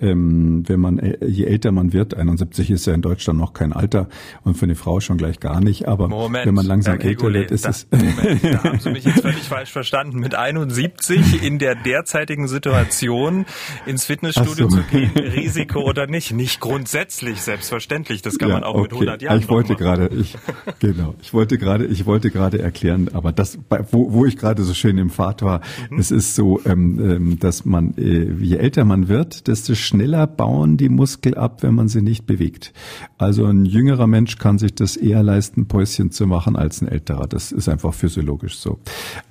ähm, 0.00 0.64
wenn 0.66 0.80
man, 0.80 0.98
äh, 0.98 1.24
je 1.26 1.44
älter 1.44 1.70
man 1.70 1.92
wird, 1.92 2.14
71 2.14 2.70
ist 2.70 2.86
ja 2.86 2.94
in 2.94 3.02
Deutschland 3.02 3.38
noch 3.38 3.52
kein 3.52 3.72
Alter 3.72 4.08
und 4.42 4.56
für 4.56 4.64
eine 4.64 4.74
Frau 4.74 4.98
schon 4.98 5.16
gleich 5.16 5.38
gar 5.38 5.60
nicht, 5.60 5.86
aber 5.86 6.08
Moment, 6.08 6.46
wenn 6.46 6.54
man 6.54 6.66
langsam 6.66 6.98
älter 6.98 7.32
wird, 7.32 7.52
ist 7.52 7.66
es... 7.66 7.86
Moment, 7.92 8.42
da 8.42 8.64
haben 8.64 8.80
Sie 8.80 8.90
mich 8.90 9.04
jetzt 9.04 9.20
völlig 9.20 9.42
falsch 9.42 9.70
verstanden. 9.70 10.18
Mit 10.18 10.34
71 10.34 11.44
in 11.44 11.60
der 11.60 11.76
derzeitigen 11.76 12.48
Situation 12.48 13.46
ins 13.86 14.04
Fitnessstudio 14.04 14.68
so. 14.68 14.78
zu 14.78 14.82
gehen, 14.90 15.12
Risiko 15.16 15.80
oder 15.80 16.08
nicht? 16.08 16.32
Nicht 16.32 16.58
grundsätzlich, 16.58 17.40
selbstverständlich. 17.40 18.22
Das 18.22 18.38
kann 18.38 18.48
ja, 18.48 18.54
man 18.56 18.64
auch 18.64 18.74
okay. 18.74 18.82
mit 18.82 18.92
100 18.92 19.22
Jahren 19.22 19.38
Ich 19.38 19.48
wollte 19.48 19.76
gerade, 19.76 20.10
ich, 20.12 20.36
genau, 20.80 21.14
ich 21.22 21.32
wollte 21.32 21.56
gerade, 21.56 21.86
ich 21.86 22.04
wollte 22.04 22.30
gerade 22.30 22.58
erklären, 22.58 23.10
aber 23.12 23.30
das, 23.30 23.58
wo, 23.92 24.12
wo 24.12 24.26
ich 24.26 24.36
gerade 24.36 24.63
so 24.64 24.74
schön 24.74 24.98
im 24.98 25.10
Pfad 25.10 25.42
war. 25.42 25.60
Mhm. 25.90 25.98
Es 25.98 26.10
ist 26.10 26.34
so, 26.34 26.60
ähm, 26.64 26.98
ähm, 27.00 27.38
dass 27.38 27.64
man, 27.64 27.94
äh, 27.96 28.32
je 28.32 28.56
älter 28.56 28.84
man 28.84 29.08
wird, 29.08 29.46
desto 29.46 29.74
schneller 29.74 30.26
bauen 30.26 30.76
die 30.76 30.88
Muskel 30.88 31.36
ab, 31.36 31.62
wenn 31.62 31.74
man 31.74 31.88
sie 31.88 32.02
nicht 32.02 32.26
bewegt. 32.26 32.72
Also 33.18 33.46
ein 33.46 33.64
jüngerer 33.64 34.06
Mensch 34.06 34.38
kann 34.38 34.58
sich 34.58 34.74
das 34.74 34.96
eher 34.96 35.22
leisten, 35.22 35.66
Päuschen 35.66 36.10
zu 36.10 36.26
machen 36.26 36.56
als 36.56 36.82
ein 36.82 36.88
älterer. 36.88 37.26
Das 37.26 37.52
ist 37.52 37.68
einfach 37.68 37.94
physiologisch 37.94 38.58
so. 38.58 38.78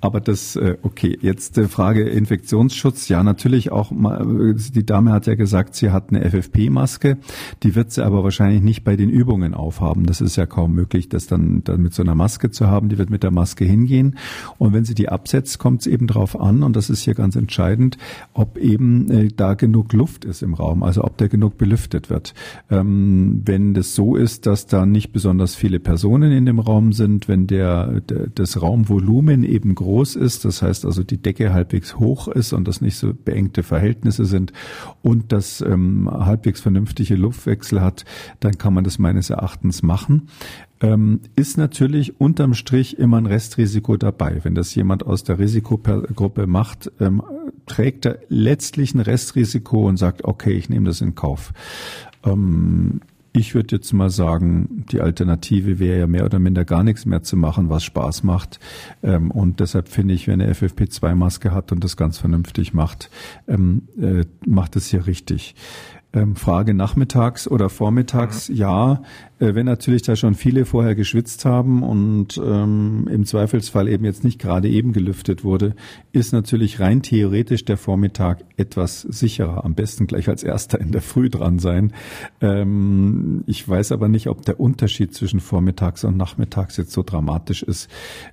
Aber 0.02 0.22
das, 0.22 0.56
äh, 0.56 0.78
okay, 0.82 1.18
jetzt 1.22 1.58
die 1.58 1.68
Frage 1.68 2.04
Infektionsschutz. 2.04 3.08
Ja, 3.10 3.24
natürlich 3.24 3.72
auch 3.72 3.92
mal, 3.92 4.56
die 4.56 4.86
Dame 4.86 5.12
hat 5.12 5.28
ja 5.28 5.36
gesagt, 5.36 5.76
sie 5.76 5.92
hat 5.92 6.10
eine 6.10 6.30
FFP-Maske. 6.30 7.18
Die 7.64 7.76
wird 7.76 7.92
sie 7.92 8.06
aber 8.06 8.24
wahrscheinlich 8.24 8.62
nicht 8.62 8.84
bei 8.84 8.96
den 8.96 9.10
Übungen 9.10 9.54
aufhaben. 9.54 10.06
Das 10.06 10.22
ist 10.22 10.36
ja 10.36 10.46
kaum 10.46 10.74
möglich, 10.74 11.10
das 11.10 11.28
dann, 11.28 11.64
dann 11.64 11.82
mit 11.82 11.94
so 11.94 12.04
einer 12.04 12.16
Maske 12.16 12.52
zu 12.52 12.68
haben. 12.68 12.90
Die 12.90 12.98
wird 12.98 13.10
mit 13.10 13.24
der 13.24 13.32
Maske 13.32 13.66
hingehen. 13.66 14.18
Und 14.58 14.74
wenn 14.74 14.86
sie 14.86 14.96
die 14.96 15.10
absetzt, 15.24 15.58
kommt 15.58 15.82
es 15.82 15.88
eben 15.88 16.08
darauf 16.08 16.38
an, 16.38 16.64
und 16.64 16.76
das 16.76 16.90
ist 16.90 17.04
hier 17.04 17.14
ganz 17.14 17.38
entscheidend, 17.38 17.98
ob 18.34 18.58
eben 18.58 19.10
äh, 19.10 19.28
da 19.34 19.54
genug 19.54 19.94
Luft 19.94 20.26
ist 20.26 20.44
im 20.44 20.54
Raum, 20.54 20.84
also 20.84 21.02
ob 21.06 21.16
der 21.18 21.30
genug 21.30 21.58
belüftet 21.58 22.10
wird. 22.10 22.34
Ähm, 22.70 23.42
wenn 23.46 23.74
das 23.74 23.96
so 23.96 24.18
ist, 24.18 24.46
dass 24.48 24.66
da 24.66 24.86
nicht 24.86 25.14
besonders 25.14 25.56
viele 25.56 25.80
Personen 25.80 26.34
in 26.34 26.46
dem 26.46 26.60
Raum 26.60 26.92
sind, 26.92 27.30
wenn 27.30 27.48
der, 27.48 28.02
der 28.02 28.28
das 28.36 28.62
Raumvolumen 28.62 29.46
eben 29.46 29.76
groß 29.76 30.18
ist, 30.18 30.44
das 30.44 30.62
heißt 30.62 30.86
also 30.86 31.04
die 31.04 31.22
Decke 31.22 31.54
halbwegs 31.54 31.98
hoch 32.00 32.28
ist 32.28 32.52
und 32.52 32.68
das 32.68 32.82
nicht 32.82 32.98
so 32.98 33.14
beengte 33.14 33.64
Verhältnisse 33.64 34.26
sind 34.26 34.52
und 35.02 35.32
das 35.32 35.62
ähm, 35.62 36.10
halbwegs 36.12 36.60
vernünftige 36.60 37.16
Luftwechsel 37.16 37.80
hat, 37.80 38.04
dann 38.42 38.58
kann 38.58 38.74
man 38.74 38.84
das 38.84 39.00
meines 39.00 39.30
Erachtens 39.30 39.84
machen 39.84 40.28
ähm, 40.84 41.22
ist 41.36 41.58
natürlich 41.58 42.20
unterm 42.20 42.54
Strich 42.54 43.00
immer 43.00 43.18
ein 43.18 43.26
Restrisiko 43.26 43.96
dabei. 43.96 44.42
Wenn 44.44 44.54
das 44.54 44.76
jemand 44.76 45.06
aus 45.06 45.24
der 45.24 45.40
Risikogruppe 45.40 46.46
macht, 46.46 46.92
ähm, 47.00 47.24
trägt 47.66 48.06
er 48.06 48.20
letztlich 48.28 48.94
ein 48.94 49.00
Restrisiko 49.00 49.88
und 49.88 49.98
sagt, 49.98 50.26
okay, 50.26 50.52
ich 50.52 50.70
nehme 50.70 50.86
das 50.86 51.00
in 51.00 51.16
Kauf. 51.16 51.54
Ähm, 52.26 53.00
ich 53.32 53.56
würde 53.56 53.78
jetzt 53.78 53.94
mal 53.94 54.12
sagen, 54.12 54.86
die 54.92 55.02
Alternative 55.02 55.80
wäre 55.80 56.00
ja 56.00 56.08
mehr 56.08 56.26
oder 56.26 56.38
minder 56.38 56.66
gar 56.66 56.84
nichts 56.84 57.06
mehr 57.06 57.24
zu 57.24 57.36
machen, 57.36 57.70
was 57.70 57.84
Spaß 57.84 58.24
macht. 58.24 58.60
Ähm, 59.02 59.32
und 59.32 59.62
deshalb 59.62 59.88
finde 59.88 60.14
ich, 60.14 60.28
wenn 60.28 60.40
er 60.40 60.54
FFP2-Maske 60.54 61.52
hat 61.52 61.72
und 61.72 61.84
das 61.84 61.98
ganz 61.98 62.20
vernünftig 62.20 62.74
macht, 62.74 63.10
ähm, 63.48 63.88
äh, 64.00 64.26
macht 64.46 64.76
es 64.76 64.88
hier 64.88 65.08
richtig. 65.08 65.56
Ähm, 66.16 66.36
Frage 66.36 66.76
nachmittags 66.76 67.48
oder 67.48 67.70
vormittags, 67.70 68.50
mhm. 68.50 68.56
ja, 68.56 69.02
wenn 69.56 69.66
natürlich 69.66 70.04
da 70.04 70.16
schon 70.16 70.36
viele 70.36 70.66
vorher 70.66 70.96
geschwitzt 70.96 71.44
haben 71.46 71.84
und 71.84 72.38
ähm, 72.38 73.10
im 73.12 73.26
Zweifelsfall 73.26 73.88
eben 73.88 74.06
jetzt 74.06 74.24
nicht 74.24 74.40
gerade 74.40 74.70
eben 74.70 74.94
gelüftet 74.94 75.44
wurde, 75.44 75.76
ist 76.12 76.34
natürlich 76.34 76.80
rein 76.80 77.02
theoretisch 77.02 77.66
der 77.66 77.78
Vormittag 77.78 78.44
etwas 78.58 79.02
sicherer. 79.02 79.66
Am 79.66 79.74
besten 79.74 80.08
gleich 80.08 80.30
als 80.30 80.44
erster 80.44 80.80
in 80.80 80.92
der 80.92 81.02
Früh 81.02 81.30
dran 81.30 81.60
sein. 81.60 81.94
Ähm, 82.42 83.44
ich 83.48 83.68
weiß 83.68 83.92
aber 83.92 84.08
nicht, 84.08 84.28
ob 84.28 84.44
der 84.46 84.60
Unterschied 84.60 85.14
zwischen 85.14 85.40
vormittags 85.40 86.04
und 86.04 86.16
nachmittags 86.16 86.78
jetzt 86.78 86.92
so 86.92 87.04
dramatisch 87.04 87.64
ist, 87.64 87.90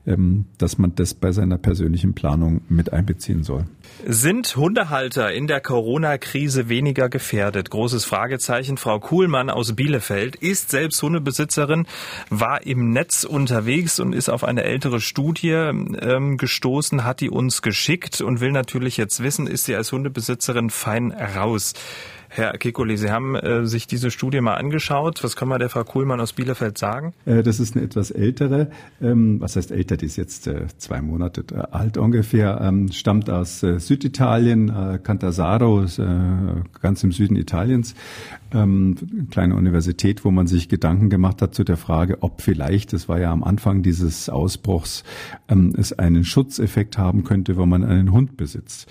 ähm, 0.07 0.45
dass 0.59 0.79
man 0.79 0.95
das 0.95 1.15
bei 1.15 1.33
seiner 1.33 1.59
persönlichen 1.59 2.15
Planung 2.15 2.61
mit 2.69 2.93
einbeziehen 2.93 3.43
soll. 3.43 3.65
Sind 4.07 4.55
Hundehalter 4.55 5.33
in 5.33 5.47
der 5.47 5.61
Corona-Krise 5.61 6.69
weniger 6.69 7.09
gefährdet? 7.09 7.71
großes 7.71 8.05
Fragezeichen. 8.05 8.77
Frau 8.77 8.99
Kuhlmann 8.99 9.49
aus 9.49 9.75
Bielefeld 9.75 10.37
ist 10.37 10.71
selbst 10.71 11.00
Hundebesitzerin, 11.03 11.87
war 12.29 12.67
im 12.67 12.93
Netz 12.93 13.25
unterwegs 13.25 14.01
und 14.01 14.13
ist 14.13 14.29
auf 14.29 14.45
eine 14.45 14.65
ältere 14.65 15.01
Studie 15.01 15.51
ähm, 15.51 16.37
gestoßen, 16.37 17.05
hat 17.05 17.21
die 17.21 17.31
uns 17.31 17.63
geschickt 17.63 18.21
und 18.21 18.41
will 18.41 18.53
natürlich 18.53 18.97
jetzt 18.97 19.23
wissen, 19.23 19.47
ist 19.47 19.65
sie 19.65 19.77
als 19.77 19.93
Hundebesitzerin 19.93 20.71
fein 20.71 21.13
raus. 21.13 21.75
Herr 22.33 22.53
Kekuli, 22.59 22.97
Sie 22.97 23.11
haben 23.11 23.35
äh, 23.35 23.67
sich 23.67 23.89
diese 23.89 24.13
Studie 24.13 24.41
mal 24.41 24.55
angeschaut. 24.55 25.25
Was 25.25 25.35
kann 25.35 25.49
man 25.49 25.59
der 25.59 25.69
Frau 25.69 25.83
Kuhlmann 25.83 26.21
aus 26.21 26.33
Bielefeld 26.33 26.79
sagen? 26.79 27.13
Äh, 27.27 27.43
das 27.43 27.59
ist 27.59 27.75
eine 27.75 27.85
etwas 27.85 28.13
ältere, 28.13 28.71
ähm, 29.03 29.41
was 29.41 29.57
heißt 29.57 29.73
älter, 29.73 29.97
die 29.97 30.07
ist 30.07 30.17
jetzt 30.17 30.47
äh, 30.47 30.69
zwei 30.79 31.03
Monate 31.03 31.45
äh, 31.53 31.59
alt 31.73 31.97
ungefähr, 31.97 32.61
ähm, 32.63 32.93
stammt 32.93 33.29
aus 33.29 33.65
äh, 33.65 33.81
Süditalien, 33.81 34.69
äh, 34.69 35.01
Cantasaro, 35.03 35.87
ganz 36.81 37.03
im 37.03 37.11
Süden 37.11 37.35
Italiens, 37.35 37.97
ähm, 38.53 38.97
kleine 39.31 39.57
Universität, 39.57 40.25
wo 40.25 40.31
man 40.31 40.47
sich 40.47 40.69
Gedanken 40.69 41.11
gemacht 41.11 41.43
hat 41.43 41.55
zu 41.55 41.65
der 41.65 41.77
Frage, 41.77 42.19
ob 42.21 42.43
vielleicht, 42.43 42.93
das 42.93 43.09
war 43.09 43.19
ja 43.19 43.33
am 43.33 43.43
Anfang 43.43 43.83
dieses 43.83 44.29
Ausbruchs, 44.29 45.05
ähm, 45.49 45.75
es 45.77 45.93
einen 45.93 46.25
Schutzeffekt 46.25 46.97
haben 46.97 47.25
könnte, 47.25 47.57
wenn 47.57 47.69
man 47.69 47.85
einen 47.85 48.13
Hund 48.13 48.37
besitzt. 48.37 48.89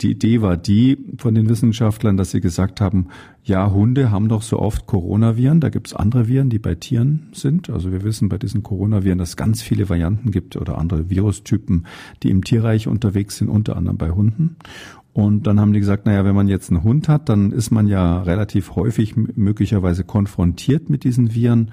Die 0.00 0.10
Idee 0.10 0.42
war 0.42 0.56
die 0.56 0.98
von 1.18 1.34
den 1.34 1.48
Wissenschaftlern, 1.48 2.16
dass 2.16 2.32
sie 2.32 2.40
gesagt 2.40 2.80
haben, 2.82 3.08
ja, 3.42 3.70
Hunde 3.70 4.10
haben 4.10 4.28
doch 4.28 4.42
so 4.42 4.58
oft 4.58 4.86
Coronaviren, 4.86 5.60
da 5.60 5.70
gibt's 5.70 5.94
andere 5.94 6.28
Viren, 6.28 6.50
die 6.50 6.58
bei 6.58 6.74
Tieren 6.74 7.28
sind. 7.32 7.70
Also 7.70 7.90
wir 7.90 8.02
wissen 8.02 8.28
bei 8.28 8.38
diesen 8.38 8.62
Coronaviren, 8.62 9.18
dass 9.18 9.30
es 9.30 9.36
ganz 9.36 9.62
viele 9.62 9.88
Varianten 9.88 10.30
gibt 10.30 10.56
oder 10.56 10.78
andere 10.78 11.08
Virustypen, 11.08 11.86
die 12.22 12.30
im 12.30 12.44
Tierreich 12.44 12.88
unterwegs 12.88 13.38
sind, 13.38 13.48
unter 13.48 13.76
anderem 13.76 13.96
bei 13.96 14.10
Hunden. 14.10 14.56
Und 15.14 15.46
dann 15.46 15.60
haben 15.60 15.74
die 15.74 15.80
gesagt, 15.80 16.06
naja, 16.06 16.24
wenn 16.24 16.34
man 16.34 16.48
jetzt 16.48 16.70
einen 16.70 16.82
Hund 16.82 17.06
hat, 17.08 17.28
dann 17.28 17.52
ist 17.52 17.70
man 17.70 17.86
ja 17.86 18.22
relativ 18.22 18.76
häufig 18.76 19.14
möglicherweise 19.14 20.04
konfrontiert 20.04 20.88
mit 20.88 21.04
diesen 21.04 21.34
Viren 21.34 21.72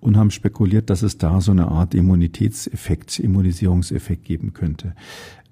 und 0.00 0.16
haben 0.16 0.32
spekuliert, 0.32 0.90
dass 0.90 1.02
es 1.02 1.16
da 1.16 1.40
so 1.40 1.52
eine 1.52 1.68
Art 1.68 1.94
Immunitätseffekt, 1.94 3.20
Immunisierungseffekt 3.20 4.24
geben 4.24 4.54
könnte 4.54 4.94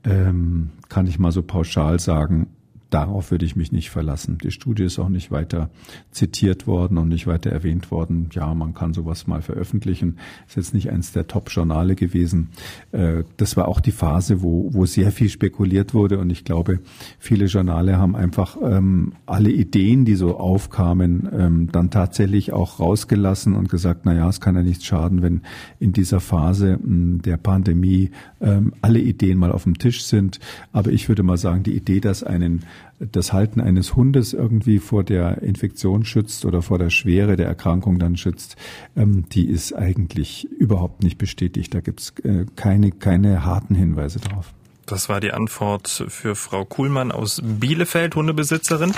ähm, 0.05 0.71
kann 0.89 1.07
ich 1.07 1.19
mal 1.19 1.33
so 1.33 1.43
pauschal 1.43 1.99
sagen, 1.99 2.49
darauf 2.91 3.31
würde 3.31 3.45
ich 3.45 3.57
mich 3.57 3.73
nicht 3.73 3.91
verlassen. 3.91 4.39
Die 4.43 4.51
Studie 4.51 4.85
ist 4.85 4.99
auch 4.99 5.09
nicht 5.09 5.31
weiter 5.31 5.71
zitiert 6.11 6.67
worden 6.67 6.99
und 6.99 7.09
nicht 7.09 7.27
weiter 7.27 7.51
erwähnt 7.51 7.91
worden. 7.91 8.31
Ja, 8.33 8.55
man 8.55 8.75
kann 8.75 8.95
sowas 8.95 9.27
mal 9.27 9.43
veröffentlichen. 9.43 10.19
Ist 10.47 10.57
jetzt 10.57 10.75
nicht 10.75 10.91
eins 10.91 11.13
der 11.13 11.27
Top-Journale 11.27 11.97
gewesen. 11.97 12.51
Äh, 12.93 13.25
das 13.37 13.57
war 13.57 13.69
auch 13.69 13.81
die 13.81 13.93
Phase, 13.93 14.43
wo, 14.43 14.73
wo 14.73 14.87
sehr 14.87 15.13
viel 15.13 15.29
spekuliert 15.29 15.93
wurde 15.93 16.19
und 16.19 16.31
ich 16.31 16.45
glaube, 16.45 16.81
viele 17.19 17.47
Journale 17.47 17.99
haben 17.99 18.17
einfach 18.17 18.57
ähm, 18.63 19.13
alle 19.27 19.51
Ideen, 19.51 20.05
die 20.05 20.15
so 20.15 20.39
aufkamen, 20.39 21.29
ähm, 21.33 21.69
dann 21.73 21.91
tatsächlich 21.91 22.53
auch 22.53 22.81
rausgelassen 22.81 23.55
und 23.55 23.69
gesagt, 23.69 24.03
na 24.05 24.15
ja, 24.15 24.29
es 24.29 24.41
kann 24.41 24.57
ja 24.57 24.63
nichts 24.63 24.85
schaden, 24.85 25.23
wenn 25.23 25.43
in 25.79 25.93
dieser 25.93 26.21
Phase 26.21 26.79
mh, 26.83 27.23
der 27.23 27.37
Pandemie 27.37 28.11
ähm, 28.41 28.73
alle 28.81 29.01
Ideen 29.01 29.39
mal 29.39 29.53
auf 29.53 29.65
dem 29.65 29.79
Tisch 29.79 30.05
sind. 30.05 30.41
Aber 30.73 30.91
ich 30.91 31.09
würde 31.09 31.23
mal 31.23 31.37
sagen, 31.37 31.63
die 31.63 31.77
Idee, 31.77 32.01
dass 32.01 32.23
einen 32.23 32.65
das 32.99 33.33
Halten 33.33 33.61
eines 33.61 33.95
Hundes 33.95 34.33
irgendwie 34.33 34.79
vor 34.79 35.05
der 35.05 35.43
Infektion 35.43 36.05
schützt 36.05 36.45
oder 36.45 36.63
vor 36.63 36.79
der 36.79 36.91
Schwere 36.91 37.37
der 37.37 37.47
Erkrankung 37.47 37.99
dann 37.99 38.17
schützt, 38.17 38.57
ähm, 38.97 39.29
die 39.31 39.49
ist 39.49 39.73
eigentlich 39.73 40.51
überhaupt 40.51 41.03
nicht 41.03 41.19
bestätigt. 41.19 41.75
Da 41.75 41.81
gibt 41.81 42.01
es 42.01 42.11
äh, 42.25 42.47
keine, 42.57 42.91
keine 42.91 43.45
harten 43.45 43.75
Hinweise 43.75 44.19
drauf. 44.21 44.53
Das 44.87 45.09
war 45.09 45.21
die 45.21 45.33
Antwort 45.33 46.07
für 46.09 46.35
Frau 46.35 46.65
Kuhlmann 46.65 47.13
aus 47.13 47.43
Bielefeld, 47.45 48.15
Hundebesitzerin. 48.15 48.93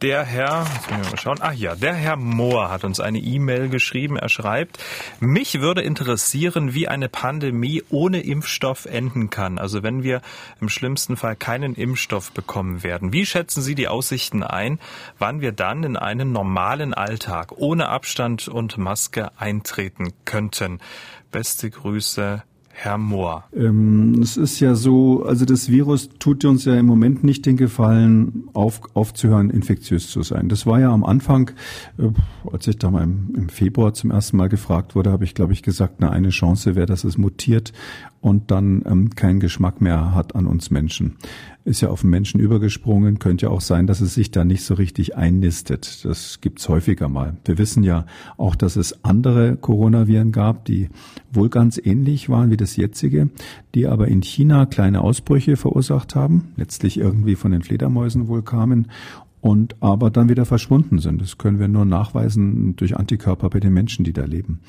Der 0.00 0.22
Herr, 0.22 0.64
wir 0.86 0.98
mal 0.98 1.18
schauen, 1.18 1.38
ach 1.40 1.54
ja, 1.54 1.74
der 1.74 1.92
Herr 1.92 2.14
Mohr 2.14 2.70
hat 2.70 2.84
uns 2.84 3.00
eine 3.00 3.18
E-Mail 3.18 3.68
geschrieben. 3.68 4.16
Er 4.16 4.28
schreibt, 4.28 4.78
mich 5.18 5.60
würde 5.60 5.82
interessieren, 5.82 6.72
wie 6.72 6.86
eine 6.86 7.08
Pandemie 7.08 7.82
ohne 7.90 8.20
Impfstoff 8.20 8.84
enden 8.84 9.28
kann. 9.28 9.58
Also 9.58 9.82
wenn 9.82 10.04
wir 10.04 10.22
im 10.60 10.68
schlimmsten 10.68 11.16
Fall 11.16 11.34
keinen 11.34 11.74
Impfstoff 11.74 12.30
bekommen 12.30 12.84
werden. 12.84 13.12
Wie 13.12 13.26
schätzen 13.26 13.60
Sie 13.60 13.74
die 13.74 13.88
Aussichten 13.88 14.44
ein, 14.44 14.78
wann 15.18 15.40
wir 15.40 15.50
dann 15.50 15.82
in 15.82 15.96
einen 15.96 16.30
normalen 16.30 16.94
Alltag 16.94 17.50
ohne 17.56 17.88
Abstand 17.88 18.46
und 18.46 18.78
Maske 18.78 19.32
eintreten 19.36 20.12
könnten? 20.24 20.78
Beste 21.32 21.70
Grüße, 21.70 22.44
Herr 22.80 22.96
Mohr. 22.96 23.42
Ähm, 23.52 24.20
es 24.22 24.36
ist 24.36 24.60
ja 24.60 24.76
so, 24.76 25.24
also 25.24 25.44
das 25.44 25.68
Virus 25.68 26.10
tut 26.20 26.44
uns 26.44 26.64
ja 26.64 26.76
im 26.76 26.86
Moment 26.86 27.24
nicht 27.24 27.44
den 27.44 27.56
Gefallen, 27.56 28.44
auf, 28.54 28.82
aufzuhören, 28.94 29.50
infektiös 29.50 30.08
zu 30.08 30.22
sein. 30.22 30.48
Das 30.48 30.64
war 30.64 30.78
ja 30.78 30.92
am 30.92 31.02
Anfang, 31.02 31.50
äh, 31.98 32.10
als 32.48 32.68
ich 32.68 32.78
da 32.78 32.92
mal 32.92 33.02
im, 33.02 33.34
im, 33.34 33.48
Februar 33.48 33.94
zum 33.94 34.12
ersten 34.12 34.36
Mal 34.36 34.48
gefragt 34.48 34.94
wurde, 34.94 35.10
habe 35.10 35.24
ich, 35.24 35.34
glaube 35.34 35.54
ich, 35.54 35.64
gesagt, 35.64 35.96
na, 35.98 36.10
eine 36.10 36.28
Chance 36.28 36.76
wäre, 36.76 36.86
dass 36.86 37.02
es 37.02 37.18
mutiert 37.18 37.72
und 38.20 38.50
dann 38.50 38.82
ähm, 38.86 39.10
keinen 39.10 39.40
Geschmack 39.40 39.80
mehr 39.80 40.14
hat 40.14 40.34
an 40.34 40.46
uns 40.46 40.70
Menschen. 40.70 41.16
Ist 41.64 41.82
ja 41.82 41.90
auf 41.90 42.00
den 42.00 42.10
Menschen 42.10 42.40
übergesprungen, 42.40 43.18
könnte 43.18 43.46
ja 43.46 43.52
auch 43.52 43.60
sein, 43.60 43.86
dass 43.86 44.00
es 44.00 44.14
sich 44.14 44.30
da 44.30 44.44
nicht 44.44 44.64
so 44.64 44.74
richtig 44.74 45.16
einnistet. 45.16 46.04
Das 46.04 46.40
gibt's 46.40 46.68
häufiger 46.68 47.08
mal. 47.08 47.36
Wir 47.44 47.58
wissen 47.58 47.82
ja 47.82 48.06
auch, 48.36 48.56
dass 48.56 48.76
es 48.76 49.04
andere 49.04 49.56
Coronaviren 49.56 50.32
gab, 50.32 50.64
die 50.64 50.88
wohl 51.30 51.48
ganz 51.48 51.78
ähnlich 51.82 52.28
waren 52.28 52.50
wie 52.50 52.56
das 52.56 52.76
jetzige, 52.76 53.28
die 53.74 53.86
aber 53.86 54.08
in 54.08 54.22
China 54.22 54.66
kleine 54.66 55.02
Ausbrüche 55.02 55.56
verursacht 55.56 56.14
haben, 56.14 56.52
letztlich 56.56 56.98
irgendwie 56.98 57.36
von 57.36 57.52
den 57.52 57.62
Fledermäusen 57.62 58.28
wohl 58.28 58.42
kamen 58.42 58.88
und 59.40 59.76
aber 59.80 60.10
dann 60.10 60.28
wieder 60.28 60.44
verschwunden 60.44 60.98
sind. 60.98 61.20
Das 61.20 61.38
können 61.38 61.58
wir 61.58 61.68
nur 61.68 61.84
nachweisen 61.84 62.76
durch 62.76 62.96
Antikörper 62.96 63.50
bei 63.50 63.60
den 63.60 63.72
Menschen, 63.72 64.04
die 64.04 64.12
da 64.12 64.24
leben. 64.24 64.60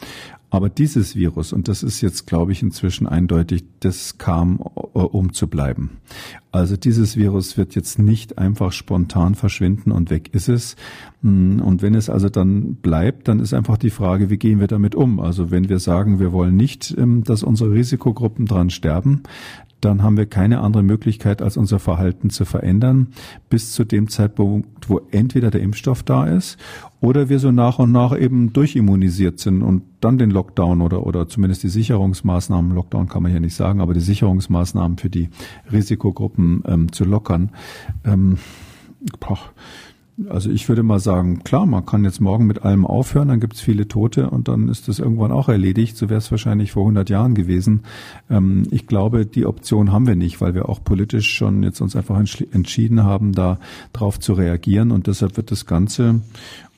Aber 0.52 0.70
dieses 0.70 1.16
Virus, 1.16 1.54
und 1.54 1.68
das 1.68 1.84
ist 1.84 2.02
jetzt, 2.02 2.26
glaube 2.26 2.52
ich, 2.52 2.64
inzwischen 2.64 3.06
eindeutig, 3.06 3.66
das 3.82 4.18
kam 4.18 4.58
um 4.58 5.34
zu 5.34 5.48
bleiben. 5.48 5.98
Also 6.52 6.76
dieses 6.76 7.16
Virus 7.16 7.58
wird 7.58 7.76
jetzt 7.76 8.00
nicht 8.00 8.40
einfach 8.40 8.72
spontan 8.72 9.36
verschwinden 9.36 9.92
und 9.92 10.10
weg 10.10 10.34
ist 10.34 10.50
es. 10.50 10.76
Hm, 11.22 11.62
und 11.62 11.84
wenn 11.84 11.94
es 11.94 12.10
also 12.10 12.30
dann 12.30 12.76
bleibt, 12.76 13.28
dann 13.28 13.40
ist 13.40 13.54
einfach 13.54 13.78
die 13.78 13.92
Frage, 13.92 14.32
wie 14.32 14.38
gehen 14.38 14.60
wir 14.60 14.68
damit 14.68 14.96
um? 14.96 15.20
Also 15.20 15.52
wenn 15.52 15.70
wir 15.70 15.78
sagen, 15.78 16.20
wir 16.20 16.32
wollen 16.32 16.56
nicht, 16.56 16.96
ähm, 16.98 17.24
dass 17.24 17.44
unsere 17.44 17.72
Risikogruppen 17.72 18.48
dran 18.48 18.72
sterben, 18.72 19.22
dann 19.82 20.04
haben 20.04 20.18
wir 20.18 20.26
keine 20.26 20.60
andere 20.62 20.84
Möglichkeit, 20.84 21.42
als 21.42 21.58
unser 21.58 21.80
Verhalten 21.80 22.30
zu 22.30 22.46
verändern, 22.46 23.08
bis 23.50 23.74
zu 23.74 23.84
dem 23.84 24.10
Zeitpunkt, 24.10 24.90
wo 24.90 25.02
entweder 25.12 25.52
der 25.52 25.62
Impfstoff 25.62 26.04
da 26.04 26.26
ist 26.26 26.58
oder 27.02 27.30
wir 27.30 27.40
so 27.40 27.52
nach 27.52 27.80
und 27.80 27.92
nach 27.92 28.18
eben 28.18 28.52
durchimmunisiert 28.54 29.40
sind 29.40 29.62
und 29.62 29.84
dann 30.02 30.18
den 30.18 30.32
Lockdown 30.32 30.82
oder, 30.82 31.06
oder 31.06 31.28
zumindest 31.28 31.64
die 31.64 31.70
Sicherungsmaßnahmen, 31.70 32.72
Lockdown 32.72 33.08
kann 33.08 33.24
man 33.24 33.32
hier 33.32 33.42
nicht 33.42 33.56
sagen, 33.56 33.82
aber 33.82 33.94
die 33.94 34.00
Sicherungsmaßnahmen 34.00 34.98
für 34.98 35.10
die 35.10 35.30
Risikogruppen 35.72 36.64
ähm, 36.66 36.92
zu 36.92 37.06
lockern. 37.06 37.52
Ähm, 38.04 38.38
boah, 39.20 39.40
also 40.28 40.50
ich 40.50 40.68
würde 40.68 40.84
mal 40.84 41.00
sagen, 41.00 41.44
klar, 41.44 41.66
man 41.66 41.86
kann 41.86 42.04
jetzt 42.04 42.20
morgen 42.20 42.46
mit 42.46 42.64
allem 42.64 42.86
aufhören, 42.86 43.30
dann 43.30 43.40
gibt 43.40 43.56
es 43.56 43.62
viele 43.62 43.88
Tote 43.88 44.30
und 44.30 44.48
dann 44.48 44.68
ist 44.68 44.88
das 44.88 45.00
irgendwann 45.00 45.32
auch 45.32 45.50
erledigt. 45.50 45.96
So 45.98 46.10
wäre 46.10 46.18
es 46.18 46.32
wahrscheinlich 46.32 46.72
vor 46.72 46.84
100 46.84 47.10
Jahren 47.10 47.36
gewesen. 47.36 47.84
Ähm, 48.30 48.64
ich 48.72 48.88
glaube, 48.88 49.26
die 49.26 49.46
Option 49.46 49.92
haben 49.92 50.08
wir 50.08 50.16
nicht, 50.16 50.42
weil 50.42 50.54
wir 50.56 50.68
auch 50.68 50.84
politisch 50.84 51.30
schon 51.30 51.64
jetzt 51.64 51.82
uns 51.82 51.96
einfach 51.96 52.20
entschieden 52.20 53.04
haben, 53.04 53.34
da 53.34 53.60
drauf 53.94 54.20
zu 54.20 54.34
reagieren 54.34 54.92
und 54.92 55.08
deshalb 55.08 55.38
wird 55.38 55.52
das 55.52 55.66
Ganze 55.66 56.22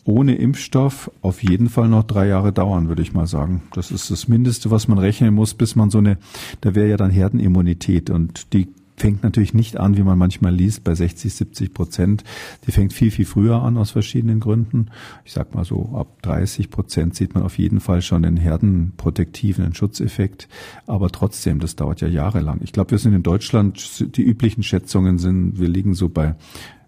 ohne 0.03 0.35
Impfstoff 0.35 1.11
auf 1.21 1.43
jeden 1.43 1.69
Fall 1.69 1.87
noch 1.87 2.03
drei 2.03 2.27
Jahre 2.27 2.51
dauern, 2.51 2.87
würde 2.87 3.01
ich 3.01 3.13
mal 3.13 3.27
sagen. 3.27 3.61
Das 3.73 3.91
ist 3.91 4.09
das 4.09 4.27
Mindeste, 4.27 4.71
was 4.71 4.87
man 4.87 4.97
rechnen 4.97 5.33
muss, 5.33 5.53
bis 5.53 5.75
man 5.75 5.89
so 5.89 5.99
eine, 5.99 6.17
da 6.61 6.73
wäre 6.73 6.89
ja 6.89 6.97
dann 6.97 7.11
Herdenimmunität 7.11 8.09
und 8.09 8.53
die 8.53 8.67
fängt 9.01 9.23
natürlich 9.23 9.55
nicht 9.55 9.77
an, 9.77 9.97
wie 9.97 10.03
man 10.03 10.17
manchmal 10.17 10.53
liest, 10.53 10.83
bei 10.83 10.93
60, 10.93 11.33
70 11.33 11.73
Prozent. 11.73 12.23
Die 12.67 12.71
fängt 12.71 12.93
viel, 12.93 13.09
viel 13.09 13.25
früher 13.25 13.61
an 13.63 13.77
aus 13.77 13.89
verschiedenen 13.89 14.39
Gründen. 14.39 14.91
Ich 15.25 15.33
sag 15.33 15.55
mal 15.55 15.65
so, 15.65 15.89
ab 15.95 16.21
30 16.21 16.69
Prozent 16.69 17.15
sieht 17.15 17.33
man 17.33 17.41
auf 17.41 17.57
jeden 17.57 17.79
Fall 17.79 18.03
schon 18.03 18.21
den 18.21 18.37
herdenprotektiven 18.37 19.73
Schutzeffekt. 19.73 20.47
Aber 20.85 21.09
trotzdem, 21.09 21.59
das 21.59 21.75
dauert 21.75 22.01
ja 22.01 22.07
jahrelang. 22.07 22.59
Ich 22.63 22.73
glaube, 22.73 22.91
wir 22.91 22.99
sind 22.99 23.13
in 23.13 23.23
Deutschland, 23.23 24.15
die 24.15 24.23
üblichen 24.23 24.61
Schätzungen 24.61 25.17
sind, 25.17 25.59
wir 25.59 25.67
liegen 25.67 25.95
so 25.95 26.07
bei 26.07 26.35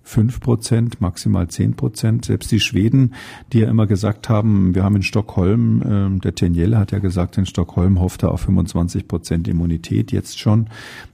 fünf 0.03 0.41
Prozent, 0.41 0.99
maximal 1.01 1.47
zehn 1.47 1.75
Prozent. 1.75 2.25
Selbst 2.25 2.51
die 2.51 2.59
Schweden, 2.59 3.13
die 3.51 3.59
ja 3.59 3.69
immer 3.69 3.87
gesagt 3.87 4.29
haben, 4.29 4.75
wir 4.75 4.83
haben 4.83 4.97
in 4.97 5.03
Stockholm, 5.03 5.81
äh, 5.81 6.19
der 6.19 6.35
Tenjelle 6.35 6.77
hat 6.77 6.91
ja 6.91 6.99
gesagt, 6.99 7.37
in 7.37 7.45
Stockholm 7.45 7.99
hofft 7.99 8.23
er 8.23 8.31
auf 8.31 8.41
25 8.41 9.07
Prozent 9.07 9.47
Immunität 9.47 10.11
jetzt 10.11 10.39
schon. 10.39 10.67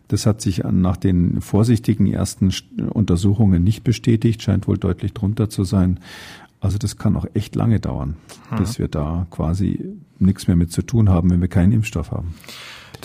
Das 0.07 0.25
hat 0.25 0.41
sich 0.41 0.63
nach 0.63 0.97
den 0.97 1.39
vorsichtigen 1.39 2.07
ersten 2.07 2.51
Untersuchungen 2.91 3.63
nicht 3.63 3.83
bestätigt, 3.83 4.41
scheint 4.41 4.67
wohl 4.67 4.79
deutlich 4.79 5.13
drunter 5.13 5.49
zu 5.49 5.63
sein. 5.63 5.99
Also 6.59 6.79
das 6.79 6.97
kann 6.97 7.15
auch 7.15 7.27
echt 7.35 7.55
lange 7.55 7.79
dauern, 7.79 8.15
hm. 8.49 8.57
bis 8.57 8.79
wir 8.79 8.87
da 8.87 9.27
quasi 9.29 9.97
nichts 10.17 10.47
mehr 10.47 10.57
mit 10.57 10.71
zu 10.71 10.81
tun 10.81 11.09
haben, 11.09 11.29
wenn 11.29 11.41
wir 11.41 11.47
keinen 11.47 11.71
Impfstoff 11.71 12.11
haben. 12.11 12.33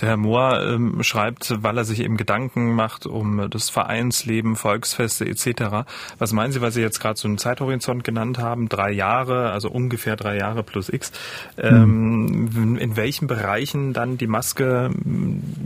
Der 0.00 0.08
Herr 0.08 0.16
Mohr 0.16 0.62
ähm, 0.62 1.02
schreibt, 1.02 1.62
weil 1.62 1.78
er 1.78 1.84
sich 1.84 2.00
eben 2.00 2.16
Gedanken 2.16 2.74
macht 2.74 3.06
um 3.06 3.48
das 3.50 3.70
Vereinsleben, 3.70 4.56
Volksfeste 4.56 5.26
etc. 5.26 5.86
Was 6.18 6.32
meinen 6.32 6.52
Sie, 6.52 6.60
weil 6.60 6.72
Sie 6.72 6.80
jetzt 6.80 7.00
gerade 7.00 7.18
so 7.18 7.28
einen 7.28 7.38
Zeithorizont 7.38 8.04
genannt 8.04 8.38
haben? 8.38 8.68
Drei 8.68 8.90
Jahre, 8.90 9.50
also 9.50 9.70
ungefähr 9.70 10.16
drei 10.16 10.36
Jahre 10.36 10.62
plus 10.62 10.88
X. 10.88 11.12
Ähm, 11.58 12.50
hm. 12.52 12.76
In 12.76 12.96
welchen 12.96 13.26
Bereichen 13.26 13.92
dann 13.92 14.18
die 14.18 14.26
Maske 14.26 14.90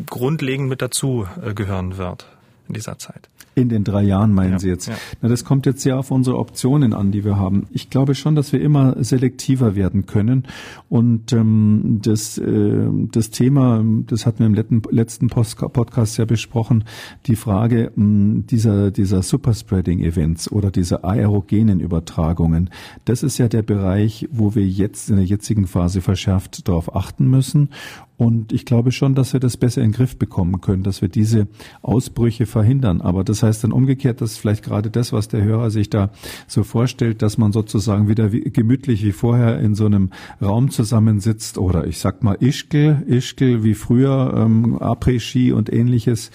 grundlegend 0.06 0.68
mit 0.68 0.82
dazu 0.82 1.26
äh, 1.44 1.54
gehören 1.54 1.96
wird 1.96 2.26
in 2.68 2.74
dieser 2.74 2.98
Zeit? 2.98 3.28
In 3.60 3.68
den 3.68 3.84
drei 3.84 4.02
Jahren 4.02 4.32
meinen 4.32 4.52
ja, 4.52 4.58
Sie 4.58 4.68
jetzt? 4.68 4.88
Ja. 4.88 4.94
Na, 5.20 5.28
das 5.28 5.44
kommt 5.44 5.66
jetzt 5.66 5.82
sehr 5.82 5.98
auf 5.98 6.10
unsere 6.10 6.38
Optionen 6.38 6.92
an, 6.92 7.12
die 7.12 7.24
wir 7.24 7.36
haben. 7.36 7.66
Ich 7.70 7.90
glaube 7.90 8.14
schon, 8.14 8.34
dass 8.34 8.52
wir 8.52 8.60
immer 8.60 9.02
selektiver 9.02 9.74
werden 9.74 10.06
können. 10.06 10.46
Und 10.88 11.32
ähm, 11.32 12.00
das, 12.02 12.38
äh, 12.38 12.88
das 13.12 13.30
Thema, 13.30 13.84
das 14.06 14.26
hatten 14.26 14.40
wir 14.40 14.46
im 14.46 14.54
letzten, 14.54 14.82
letzten 14.90 15.28
Podcast 15.28 16.18
ja 16.18 16.24
besprochen, 16.24 16.84
die 17.26 17.36
Frage 17.36 17.86
äh, 17.86 17.92
dieser, 17.96 18.90
dieser 18.90 19.22
Superspreading-Events 19.22 20.50
oder 20.50 20.70
dieser 20.70 21.04
aerogenen 21.04 21.80
Übertragungen. 21.80 22.70
Das 23.04 23.22
ist 23.22 23.38
ja 23.38 23.48
der 23.48 23.62
Bereich, 23.62 24.28
wo 24.30 24.54
wir 24.54 24.66
jetzt 24.66 25.10
in 25.10 25.16
der 25.16 25.24
jetzigen 25.24 25.66
Phase 25.66 26.00
verschärft 26.00 26.68
darauf 26.68 26.94
achten 26.94 27.28
müssen. 27.28 27.70
Und 28.18 28.52
ich 28.52 28.64
glaube 28.64 28.90
schon, 28.90 29.14
dass 29.14 29.32
wir 29.32 29.38
das 29.38 29.56
besser 29.56 29.80
in 29.80 29.92
den 29.92 29.96
Griff 29.96 30.18
bekommen 30.18 30.60
können, 30.60 30.82
dass 30.82 31.02
wir 31.02 31.08
diese 31.08 31.46
Ausbrüche 31.82 32.46
verhindern. 32.46 33.00
Aber 33.00 33.22
das 33.22 33.44
heißt 33.44 33.47
dann 33.60 33.72
umgekehrt, 33.72 34.20
dass 34.20 34.36
vielleicht 34.36 34.64
gerade 34.64 34.90
das, 34.90 35.12
was 35.12 35.28
der 35.28 35.42
Hörer 35.42 35.70
sich 35.70 35.90
da 35.90 36.10
so 36.46 36.62
vorstellt, 36.62 37.22
dass 37.22 37.38
man 37.38 37.52
sozusagen 37.52 38.08
wieder 38.08 38.32
wie, 38.32 38.42
gemütlich 38.42 39.04
wie 39.04 39.12
vorher 39.12 39.58
in 39.60 39.74
so 39.74 39.86
einem 39.86 40.10
Raum 40.40 40.70
zusammensitzt 40.70 41.58
oder 41.58 41.86
ich 41.86 41.98
sag 41.98 42.22
mal 42.22 42.36
Ischkel, 42.40 43.02
Ischkel 43.06 43.64
wie 43.64 43.74
früher, 43.74 44.34
ähm, 44.36 44.76
Après-Ski 44.78 45.52
und 45.52 45.72
ähnliches. 45.72 46.30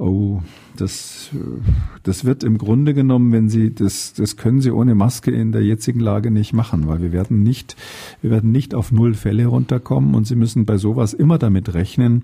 Oh, 0.00 0.42
das, 0.76 1.30
das 2.04 2.24
wird 2.24 2.44
im 2.44 2.56
Grunde 2.56 2.94
genommen, 2.94 3.32
wenn 3.32 3.48
Sie, 3.48 3.74
das, 3.74 4.12
das 4.12 4.36
können 4.36 4.60
Sie 4.60 4.70
ohne 4.70 4.94
Maske 4.94 5.32
in 5.32 5.50
der 5.50 5.64
jetzigen 5.64 5.98
Lage 5.98 6.30
nicht 6.30 6.52
machen, 6.52 6.86
weil 6.86 7.02
wir 7.02 7.10
werden 7.10 7.42
nicht, 7.42 7.74
wir 8.22 8.30
werden 8.30 8.52
nicht 8.52 8.76
auf 8.76 8.92
null 8.92 9.14
Fälle 9.14 9.46
runterkommen 9.46 10.14
und 10.14 10.24
Sie 10.24 10.36
müssen 10.36 10.66
bei 10.66 10.76
sowas 10.76 11.14
immer 11.14 11.36
damit 11.36 11.74
rechnen, 11.74 12.22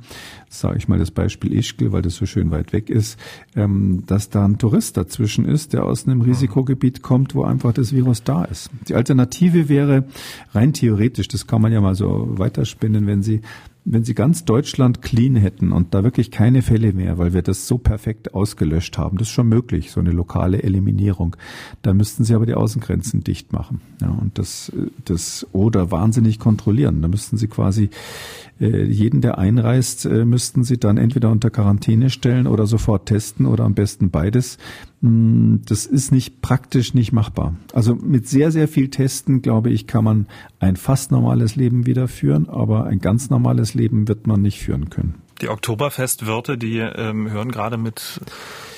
sage 0.48 0.78
ich 0.78 0.86
mal 0.86 1.00
das 1.00 1.10
Beispiel 1.10 1.52
Ischgl, 1.52 1.90
weil 1.90 2.02
das 2.02 2.14
so 2.14 2.26
schön 2.26 2.52
weit 2.52 2.72
weg 2.72 2.90
ist, 2.90 3.18
ähm, 3.56 4.04
dass 4.06 4.30
da 4.30 4.44
ein 4.44 4.58
Tourist 4.58 4.96
dazwischen 4.96 5.44
ist, 5.44 5.72
der 5.72 5.84
aus 5.84 6.06
einem 6.06 6.20
Risikogebiet 6.20 7.02
kommt, 7.02 7.34
wo 7.34 7.42
einfach 7.42 7.72
das 7.72 7.92
Virus 7.92 8.22
da 8.22 8.44
ist. 8.44 8.70
Die 8.86 8.94
Alternative 8.94 9.68
wäre 9.68 10.04
rein 10.52 10.74
theoretisch, 10.74 11.26
das 11.26 11.48
kann 11.48 11.60
man 11.60 11.72
ja 11.72 11.80
mal 11.80 11.96
so 11.96 12.38
weiterspinnen, 12.38 13.08
wenn 13.08 13.24
Sie 13.24 13.40
wenn 13.84 14.02
Sie 14.02 14.14
ganz 14.14 14.44
Deutschland 14.44 15.02
clean 15.02 15.36
hätten 15.36 15.72
und 15.72 15.92
da 15.92 16.04
wirklich 16.04 16.30
keine 16.30 16.62
Fälle 16.62 16.92
mehr, 16.92 17.18
weil 17.18 17.34
wir 17.34 17.42
das 17.42 17.66
so 17.66 17.76
perfekt 17.76 18.34
ausgelöscht 18.34 18.96
haben, 18.96 19.18
das 19.18 19.28
ist 19.28 19.34
schon 19.34 19.48
möglich, 19.48 19.90
so 19.90 20.00
eine 20.00 20.10
lokale 20.10 20.62
Eliminierung, 20.62 21.36
dann 21.82 21.98
müssten 21.98 22.24
Sie 22.24 22.34
aber 22.34 22.46
die 22.46 22.54
Außengrenzen 22.54 23.24
dicht 23.24 23.52
machen. 23.52 23.82
Ja, 24.00 24.08
und 24.08 24.38
das, 24.38 24.72
das 25.04 25.46
oder 25.52 25.90
wahnsinnig 25.90 26.38
kontrollieren. 26.38 27.02
Da 27.02 27.08
müssten 27.08 27.36
Sie 27.36 27.46
quasi 27.46 27.90
äh, 28.58 28.84
jeden, 28.84 29.20
der 29.20 29.36
einreist, 29.36 30.06
äh, 30.06 30.24
müssten 30.24 30.64
Sie 30.64 30.78
dann 30.78 30.96
entweder 30.96 31.30
unter 31.30 31.50
Quarantäne 31.50 32.08
stellen 32.08 32.46
oder 32.46 32.66
sofort 32.66 33.06
testen 33.06 33.44
oder 33.44 33.64
am 33.64 33.74
besten 33.74 34.10
beides. 34.10 34.58
Mm, 35.04 35.56
das 35.66 35.84
ist 35.84 36.12
nicht 36.12 36.40
praktisch 36.40 36.94
nicht 36.94 37.12
machbar. 37.12 37.54
Also 37.74 37.94
mit 37.94 38.26
sehr, 38.26 38.50
sehr 38.50 38.68
viel 38.68 38.88
Testen, 38.88 39.42
glaube 39.42 39.68
ich, 39.68 39.86
kann 39.86 40.02
man 40.02 40.26
ein 40.60 40.76
fast 40.76 41.10
normales 41.10 41.56
Leben 41.56 41.84
wieder 41.84 42.08
führen, 42.08 42.48
aber 42.48 42.84
ein 42.84 43.00
ganz 43.00 43.28
normales 43.28 43.74
Leben 43.74 44.08
wird 44.08 44.26
man 44.26 44.40
nicht 44.40 44.60
führen 44.60 44.88
können. 44.88 45.16
Die 45.42 45.50
Oktoberfestwirte, 45.50 46.56
die 46.56 46.78
ähm, 46.78 47.30
hören 47.30 47.50
gerade 47.50 47.76
mit 47.76 48.18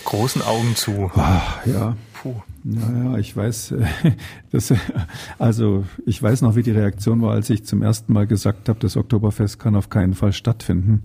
großen 0.05 0.43
Augen 0.43 0.75
zu. 0.75 1.13
Ach, 1.15 1.65
ja. 1.65 1.97
Puh. 2.15 2.35
Naja, 2.69 3.17
ich 3.19 3.37
weiß, 3.37 3.75
das, 4.51 4.75
also 5.39 5.85
ich 6.05 6.21
weiß 6.21 6.43
noch, 6.43 6.57
wie 6.57 6.65
die 6.65 6.73
Reaktion 6.73 7.23
war, 7.23 7.33
als 7.33 7.49
ich 7.49 7.65
zum 7.65 7.81
ersten 7.81 8.13
Mal 8.13 8.27
gesagt 8.27 8.69
habe, 8.69 8.81
das 8.81 8.97
Oktoberfest 8.97 9.61
kann 9.61 9.77
auf 9.77 9.89
keinen 9.89 10.15
Fall 10.15 10.33
stattfinden. 10.33 11.05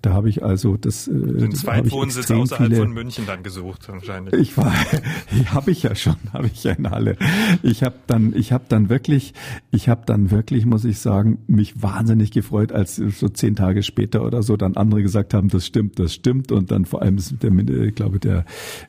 Da 0.00 0.12
habe 0.12 0.28
ich 0.28 0.44
also 0.44 0.76
das. 0.76 1.06
Äh, 1.06 1.12
Den 1.12 1.54
Zweitwohnsitz 1.54 2.30
außerhalb 2.30 2.70
viele, 2.70 2.82
von 2.82 2.92
München 2.92 3.24
dann 3.26 3.44
gesucht 3.44 3.88
wahrscheinlich. 3.88 4.34
Ich 4.34 4.56
war, 4.56 4.72
habe 5.46 5.70
ich 5.70 5.84
ja 5.84 5.94
schon, 5.94 6.16
habe 6.32 6.46
ich 6.46 6.62
ja 6.64 6.72
in 6.72 6.90
Halle. 6.90 7.16
Ich 7.62 7.82
habe 7.82 7.96
dann, 8.06 8.32
ich 8.36 8.52
habe 8.52 8.64
dann 8.68 8.88
wirklich, 8.88 9.32
ich 9.70 9.88
habe 9.88 10.02
dann 10.06 10.30
wirklich, 10.30 10.66
muss 10.66 10.84
ich 10.84 10.98
sagen, 10.98 11.38
mich 11.46 11.82
wahnsinnig 11.82 12.32
gefreut, 12.32 12.72
als 12.72 12.96
so 12.96 13.28
zehn 13.28 13.56
Tage 13.56 13.82
später 13.82 14.24
oder 14.24 14.42
so 14.42 14.56
dann 14.56 14.76
andere 14.76 15.02
gesagt 15.02 15.34
haben, 15.34 15.48
das 15.48 15.66
stimmt, 15.66 15.98
das 15.98 16.14
stimmt 16.14 16.50
und 16.50 16.70
dann 16.72 16.84
vor 16.84 17.02
allem 17.02 17.18
der, 17.40 17.82
ich 17.82 17.94
glaube 17.94 18.18
der, 18.18 18.44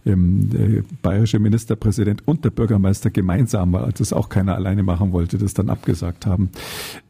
ähm, 0.06 0.50
der 0.50 0.84
bayerische 1.04 1.38
Ministerpräsident 1.38 2.03
und 2.26 2.46
der 2.46 2.50
Bürgermeister 2.50 3.10
gemeinsam, 3.10 3.74
weil 3.74 3.92
das 3.92 4.14
auch 4.14 4.30
keiner 4.30 4.56
alleine 4.56 4.84
machen 4.84 5.12
wollte, 5.12 5.38
das 5.38 5.54
dann 5.54 5.70
abgesagt 5.70 6.26
haben. 6.26 6.50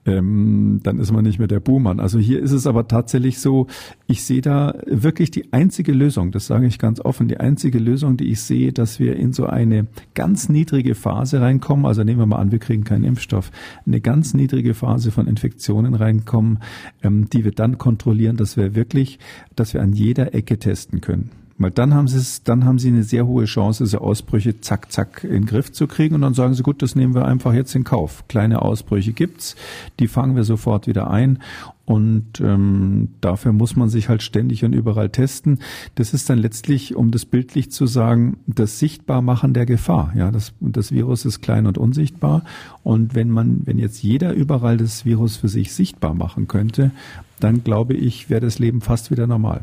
Ähm, 0.06 0.82
dann 0.84 1.00
ist 1.00 1.12
man 1.12 1.24
nicht 1.24 1.40
mehr 1.40 1.48
der 1.48 1.62
Buhmann. 1.62 2.00
Also 2.00 2.20
hier 2.20 2.42
ist 2.42 2.52
es 2.52 2.68
aber 2.68 2.88
tatsächlich 2.88 3.40
so, 3.40 3.68
ich 4.06 4.24
sehe 4.24 4.42
da 4.42 4.76
wirklich 4.86 5.32
die 5.32 5.54
einzige 5.54 5.94
Lösung, 5.94 6.32
das 6.32 6.48
sage 6.48 6.68
ich 6.68 6.78
ganz 6.78 7.00
offen, 7.00 7.28
die 7.28 7.38
einzige 7.38 7.80
Lösung, 7.80 8.18
die 8.18 8.32
ich 8.32 8.42
sehe, 8.42 8.74
dass 8.74 9.00
wir 9.00 9.16
in 9.16 9.32
so 9.32 9.46
eine 9.46 9.88
ganz 10.14 10.50
niedrige 10.50 10.96
Phase 10.96 11.40
reinkommen, 11.40 11.86
also 11.86 12.04
nehmen 12.04 12.20
wir 12.20 12.26
mal 12.26 12.40
an, 12.40 12.52
wir 12.52 12.60
kriegen 12.60 12.84
keinen 12.84 13.06
Impfstoff, 13.06 13.52
eine 13.86 14.02
ganz 14.02 14.34
niedrige 14.34 14.74
Phase 14.74 15.12
von 15.12 15.28
Infektionen 15.28 15.94
reinkommen, 15.94 16.60
ähm, 17.02 17.30
die 17.30 17.46
wir 17.46 17.52
dann 17.52 17.78
kontrollieren, 17.78 18.36
dass 18.36 18.58
wir 18.58 18.76
wirklich, 18.76 19.20
dass 19.56 19.74
wir 19.74 19.82
an 19.82 19.94
jeder 19.94 20.34
Ecke 20.36 20.60
testen 20.60 21.00
können 21.00 21.32
Weil 21.64 21.72
dann 21.72 21.94
haben 21.94 22.10
sie 22.10 22.18
es, 22.18 22.44
dann 22.44 22.66
haben 22.66 22.78
sie 22.78 22.90
eine 22.90 23.04
sehr 23.04 23.26
hohe 23.26 23.46
Chance, 23.46 23.86
diese 23.86 24.02
Ausbrüche 24.02 24.60
zack, 24.60 24.92
zack 24.92 25.24
in 25.24 25.32
den 25.32 25.46
Griff 25.46 25.72
zu 25.72 25.88
kriegen 25.88 26.14
und 26.14 26.22
dann 26.22 26.34
sagen 26.34 26.54
sie, 26.54 26.62
gut, 26.62 26.82
das 26.82 26.96
nehmen 26.96 27.16
wir 27.16 27.26
einfach 27.26 27.54
jetzt 27.54 27.74
in 27.74 27.86
Kauf. 27.86 28.28
Kleine 28.28 28.62
Ausbrüche 28.62 29.14
gibt's, 29.14 29.56
die 30.00 30.10
fangen 30.10 30.36
wir 30.36 30.44
sofort 30.44 30.88
wieder 30.88 31.10
ein 31.10 31.40
und 31.86 32.42
ähm, 32.42 33.10
dafür 33.22 33.54
muss 33.54 33.78
man 33.78 33.88
sich 33.88 34.10
halt 34.10 34.24
ständig 34.24 34.66
und 34.66 34.74
überall 34.74 35.10
testen. 35.10 35.60
Das 35.96 36.14
ist 36.14 36.30
dann 36.30 36.38
letztlich, 36.38 36.96
um 36.96 37.12
das 37.12 37.26
bildlich 37.26 37.72
zu 37.72 37.86
sagen, 37.86 38.38
das 38.46 38.80
Sichtbarmachen 38.80 39.54
der 39.54 39.66
Gefahr. 39.66 40.12
Ja, 40.16 40.32
das, 40.32 40.54
das 40.60 40.92
Virus 40.92 41.24
ist 41.24 41.42
klein 41.42 41.66
und 41.66 41.78
unsichtbar. 41.78 42.44
Und 42.84 43.16
wenn 43.16 43.30
man, 43.30 43.62
wenn 43.66 43.80
jetzt 43.80 44.04
jeder 44.04 44.34
überall 44.34 44.76
das 44.76 45.06
Virus 45.06 45.38
für 45.38 45.50
sich 45.50 45.74
sichtbar 45.74 46.14
machen 46.14 46.50
könnte, 46.50 46.92
dann 47.40 47.64
glaube 47.64 47.94
ich, 47.94 48.30
wäre 48.30 48.42
das 48.42 48.60
Leben 48.60 48.82
fast 48.82 49.12
wieder 49.12 49.28
normal. 49.28 49.62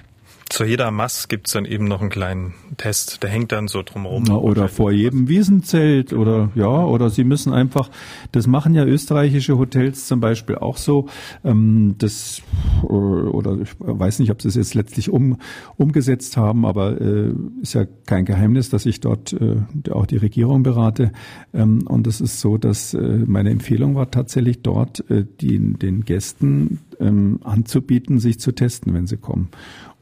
Zu 0.51 0.65
jeder 0.65 0.91
Mass 0.91 1.29
gibt's 1.29 1.53
dann 1.53 1.65
eben 1.65 1.85
noch 1.85 2.01
einen 2.01 2.11
kleinen 2.11 2.55
Test, 2.77 3.23
der 3.23 3.31
hängt 3.31 3.53
dann 3.53 3.69
so 3.69 3.85
drumherum. 3.85 4.25
Na, 4.27 4.35
oder 4.35 4.67
vor 4.67 4.91
jedem 4.91 5.29
Wiesenzelt 5.29 6.13
oder 6.13 6.51
ja, 6.57 6.67
oder 6.67 7.09
Sie 7.09 7.23
müssen 7.23 7.53
einfach, 7.53 7.89
das 8.33 8.49
machen 8.49 8.75
ja 8.75 8.85
österreichische 8.85 9.57
Hotels 9.59 10.09
zum 10.09 10.19
Beispiel 10.19 10.57
auch 10.57 10.77
so, 10.77 11.07
ähm, 11.45 11.95
das 11.99 12.43
oder 12.83 13.61
ich 13.61 13.71
weiß 13.79 14.19
nicht, 14.19 14.33
ob 14.33 14.43
sie 14.43 14.49
es 14.49 14.57
jetzt 14.57 14.75
letztlich 14.75 15.11
um, 15.11 15.39
umgesetzt 15.77 16.37
haben, 16.37 16.67
aber 16.67 17.01
äh, 17.01 17.33
ist 17.63 17.75
ja 17.75 17.85
kein 18.07 18.25
Geheimnis, 18.25 18.71
dass 18.71 18.87
ich 18.87 18.99
dort 18.99 19.33
äh, 19.33 19.63
auch 19.93 20.07
die 20.07 20.17
Regierung 20.17 20.65
berate. 20.65 21.13
Ähm, 21.55 21.87
und 21.87 22.09
es 22.09 22.21
ist 22.21 22.41
so, 22.41 22.59
dass 22.59 22.93
äh, 22.93 22.99
meine 23.25 23.51
Empfehlung 23.51 23.95
war 23.95 24.11
tatsächlich 24.11 24.63
dort, 24.63 25.09
äh, 25.11 25.25
die, 25.41 25.61
den 25.75 26.05
Gästen 26.05 26.81
ähm, 27.01 27.41
anzubieten, 27.43 28.19
sich 28.19 28.39
zu 28.39 28.53
testen, 28.53 28.95
wenn 28.95 29.07
sie 29.07 29.17
kommen. 29.17 29.49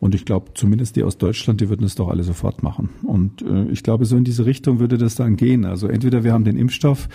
Und 0.01 0.15
ich 0.15 0.25
glaube, 0.25 0.53
zumindest 0.55 0.97
die 0.97 1.03
aus 1.03 1.19
Deutschland, 1.19 1.61
die 1.61 1.69
würden 1.69 1.85
es 1.85 1.95
doch 1.95 2.09
alle 2.09 2.23
sofort 2.23 2.63
machen. 2.63 2.91
Und 3.03 3.43
äh, 3.43 3.65
ich 3.71 3.83
glaube, 3.83 4.05
so 4.05 4.17
in 4.17 4.25
diese 4.25 4.47
Richtung 4.47 4.79
würde 4.79 4.99
das 4.99 5.15
dann 5.15 5.37
gehen. 5.37 5.65
Also 5.65 5.89
entweder 5.89 6.25
wir 6.25 6.33
haben 6.33 6.45
den 6.45 6.57
Impfstoff 6.57 7.09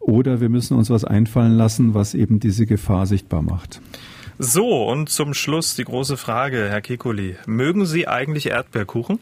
oder 0.00 0.40
wir 0.40 0.48
müssen 0.48 0.76
uns 0.76 0.90
was 0.90 1.04
einfallen 1.04 1.52
lassen, 1.52 1.94
was 1.94 2.14
eben 2.14 2.40
diese 2.40 2.66
Gefahr 2.66 3.06
sichtbar 3.06 3.42
macht. 3.42 3.80
So, 4.38 4.88
und 4.88 5.10
zum 5.10 5.32
Schluss 5.32 5.76
die 5.76 5.84
große 5.84 6.16
Frage, 6.16 6.68
Herr 6.68 6.80
Kekuli. 6.80 7.36
Mögen 7.46 7.86
Sie 7.86 8.08
eigentlich 8.08 8.46
Erdbeerkuchen? 8.46 9.20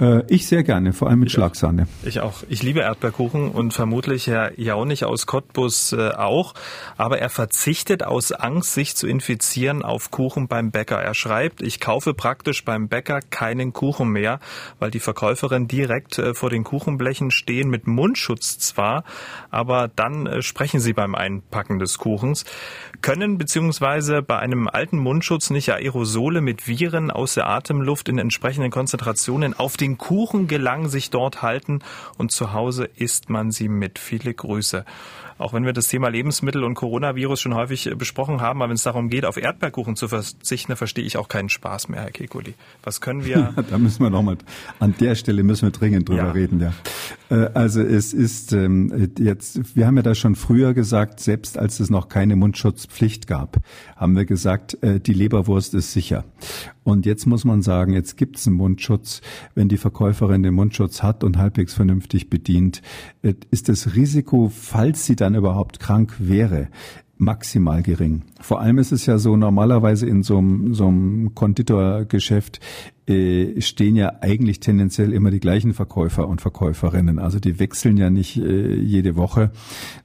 Äh, 0.00 0.22
ich 0.28 0.46
sehr 0.46 0.62
gerne, 0.62 0.92
vor 0.92 1.08
allem 1.08 1.20
mit 1.20 1.28
ich 1.28 1.34
Schlagsahne. 1.34 1.82
Auch. 1.82 2.06
Ich 2.06 2.20
auch. 2.20 2.42
Ich 2.48 2.62
liebe 2.62 2.80
Erdbeerkuchen 2.80 3.50
und 3.50 3.72
vermutlich 3.72 4.26
Herr 4.26 4.58
Jaunig 4.58 5.04
aus 5.04 5.26
Cottbus 5.26 5.92
äh, 5.92 6.10
auch. 6.10 6.54
Aber 6.96 7.18
er 7.18 7.28
verzichtet 7.28 8.02
aus 8.02 8.32
Angst, 8.32 8.74
sich 8.74 8.96
zu 8.96 9.06
infizieren, 9.06 9.82
auf 9.82 10.10
Kuchen 10.10 10.48
beim 10.48 10.70
Bäcker. 10.70 11.00
Er 11.00 11.14
schreibt, 11.14 11.60
ich 11.62 11.80
kaufe 11.80 12.14
praktisch 12.14 12.64
beim 12.64 12.88
Bäcker 12.88 13.20
keinen 13.20 13.72
Kuchen 13.72 14.08
mehr, 14.08 14.40
weil 14.78 14.90
die 14.90 15.00
Verkäuferin 15.00 15.68
direkt 15.68 16.18
äh, 16.18 16.34
vor 16.34 16.50
den 16.50 16.64
Kuchenblechen 16.64 17.30
stehen, 17.30 17.68
mit 17.68 17.86
Mundschutz 17.86 18.58
zwar, 18.58 19.04
aber 19.50 19.88
dann 19.88 20.26
äh, 20.26 20.42
sprechen 20.42 20.80
sie 20.80 20.94
beim 20.94 21.14
Einpacken 21.14 21.78
des 21.78 21.98
Kuchens. 21.98 22.44
Können 23.02 23.38
beziehungsweise 23.38 24.22
bei 24.22 24.38
einem 24.38 24.68
alten 24.68 24.98
Mundschutz 24.98 25.50
nicht 25.50 25.72
Aerosole 25.72 26.40
mit 26.40 26.66
Viren 26.66 27.10
aus 27.10 27.34
der 27.34 27.48
Atemluft 27.48 28.08
in 28.08 28.18
entsprechenden 28.18 28.70
Konzentrationen 28.70 29.58
auf 29.58 29.76
den 29.76 29.89
den 29.90 29.98
Kuchen 29.98 30.46
gelang 30.46 30.88
sich 30.88 31.10
dort 31.10 31.42
halten 31.42 31.80
und 32.16 32.30
zu 32.30 32.52
Hause 32.52 32.88
isst 32.96 33.28
man 33.28 33.50
sie 33.50 33.68
mit. 33.68 33.98
Viele 33.98 34.32
Grüße. 34.32 34.84
Auch 35.40 35.54
wenn 35.54 35.64
wir 35.64 35.72
das 35.72 35.88
Thema 35.88 36.08
Lebensmittel 36.08 36.64
und 36.64 36.74
Coronavirus 36.74 37.40
schon 37.40 37.54
häufig 37.54 37.86
äh, 37.86 37.94
besprochen 37.94 38.42
haben, 38.42 38.60
aber 38.60 38.68
wenn 38.68 38.76
es 38.76 38.82
darum 38.82 39.08
geht, 39.08 39.24
auf 39.24 39.38
Erdbeerkuchen 39.38 39.96
zu 39.96 40.06
verzichten, 40.06 40.76
verstehe 40.76 41.04
ich 41.04 41.16
auch 41.16 41.28
keinen 41.28 41.48
Spaß 41.48 41.88
mehr, 41.88 42.02
Herr 42.02 42.10
Kekuli. 42.10 42.54
Was 42.82 43.00
können 43.00 43.24
wir? 43.24 43.54
da 43.70 43.78
müssen 43.78 44.02
wir 44.02 44.10
nochmal, 44.10 44.36
an 44.80 44.94
der 45.00 45.14
Stelle 45.14 45.42
müssen 45.42 45.62
wir 45.62 45.70
dringend 45.70 46.10
drüber 46.10 46.24
ja. 46.24 46.30
reden, 46.32 46.60
ja. 46.60 46.74
Äh, 47.30 47.50
also 47.54 47.80
es 47.80 48.12
ist 48.12 48.52
ähm, 48.52 49.10
jetzt, 49.18 49.74
wir 49.74 49.86
haben 49.86 49.96
ja 49.96 50.02
da 50.02 50.14
schon 50.14 50.34
früher 50.34 50.74
gesagt, 50.74 51.20
selbst 51.20 51.56
als 51.56 51.80
es 51.80 51.88
noch 51.88 52.10
keine 52.10 52.36
Mundschutzpflicht 52.36 53.26
gab, 53.26 53.56
haben 53.96 54.16
wir 54.16 54.26
gesagt, 54.26 54.82
äh, 54.82 55.00
die 55.00 55.14
Leberwurst 55.14 55.72
ist 55.72 55.92
sicher. 55.92 56.24
Und 56.84 57.06
jetzt 57.06 57.26
muss 57.26 57.44
man 57.44 57.62
sagen, 57.62 57.94
jetzt 57.94 58.16
gibt 58.16 58.36
es 58.36 58.46
einen 58.46 58.56
Mundschutz. 58.56 59.22
Wenn 59.54 59.68
die 59.68 59.78
Verkäuferin 59.78 60.42
den 60.42 60.54
Mundschutz 60.54 61.02
hat 61.02 61.24
und 61.24 61.38
halbwegs 61.38 61.72
vernünftig 61.72 62.28
bedient, 62.28 62.82
ist 63.50 63.68
das 63.68 63.94
Risiko, 63.94 64.50
falls 64.52 65.06
sie 65.06 65.16
dann 65.16 65.30
dann 65.30 65.38
überhaupt 65.38 65.80
krank 65.80 66.14
wäre, 66.18 66.68
maximal 67.16 67.82
gering. 67.82 68.22
Vor 68.40 68.60
allem 68.60 68.78
ist 68.78 68.92
es 68.92 69.06
ja 69.06 69.18
so, 69.18 69.36
normalerweise 69.36 70.06
in 70.06 70.22
so 70.22 70.38
einem, 70.38 70.74
so 70.74 70.88
einem 70.88 71.34
Konditorgeschäft 71.34 72.60
äh, 73.10 73.60
stehen 73.60 73.96
ja 73.96 74.12
eigentlich 74.20 74.60
tendenziell 74.60 75.12
immer 75.12 75.30
die 75.30 75.40
gleichen 75.40 75.74
Verkäufer 75.74 76.28
und 76.28 76.40
Verkäuferinnen. 76.40 77.18
Also 77.18 77.40
die 77.40 77.58
wechseln 77.58 77.96
ja 77.96 78.08
nicht 78.08 78.36
äh, 78.36 78.74
jede 78.76 79.16
Woche. 79.16 79.50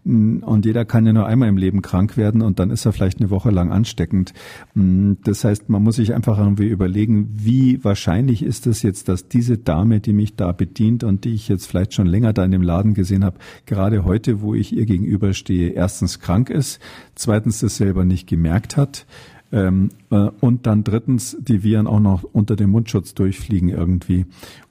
Mm, 0.03 0.39
und 0.39 0.65
jeder 0.65 0.85
kann 0.85 1.05
ja 1.05 1.13
nur 1.13 1.27
einmal 1.27 1.49
im 1.49 1.57
Leben 1.57 1.81
krank 1.81 2.17
werden 2.17 2.41
und 2.41 2.59
dann 2.59 2.71
ist 2.71 2.85
er 2.85 2.93
vielleicht 2.93 3.19
eine 3.19 3.29
Woche 3.29 3.51
lang 3.51 3.71
ansteckend. 3.71 4.33
Mm, 4.73 5.13
das 5.23 5.43
heißt, 5.43 5.69
man 5.69 5.83
muss 5.83 5.97
sich 5.97 6.13
einfach 6.15 6.39
irgendwie 6.39 6.67
überlegen, 6.67 7.29
wie 7.31 7.83
wahrscheinlich 7.83 8.43
ist 8.43 8.65
es 8.65 8.81
jetzt, 8.81 9.07
dass 9.07 9.27
diese 9.27 9.57
Dame, 9.57 9.99
die 9.99 10.13
mich 10.13 10.35
da 10.35 10.51
bedient 10.51 11.03
und 11.03 11.25
die 11.25 11.33
ich 11.33 11.47
jetzt 11.47 11.67
vielleicht 11.67 11.93
schon 11.93 12.07
länger 12.07 12.33
da 12.33 12.43
in 12.43 12.51
dem 12.51 12.63
Laden 12.63 12.95
gesehen 12.95 13.23
habe, 13.23 13.37
gerade 13.67 14.03
heute, 14.03 14.41
wo 14.41 14.55
ich 14.55 14.75
ihr 14.75 14.85
gegenüberstehe, 14.85 15.69
erstens 15.69 16.19
krank 16.19 16.49
ist, 16.49 16.79
zweitens 17.13 17.59
das 17.59 17.77
selber 17.77 18.03
nicht 18.03 18.27
gemerkt 18.27 18.77
hat 18.77 19.05
ähm, 19.55 19.89
äh, 20.11 20.29
und 20.41 20.67
dann 20.67 20.83
drittens 20.83 21.37
die 21.39 21.63
Viren 21.63 21.87
auch 21.87 22.01
noch 22.01 22.23
unter 22.23 22.57
dem 22.57 22.71
Mundschutz 22.71 23.13
durchfliegen 23.13 23.69
irgendwie. 23.69 24.25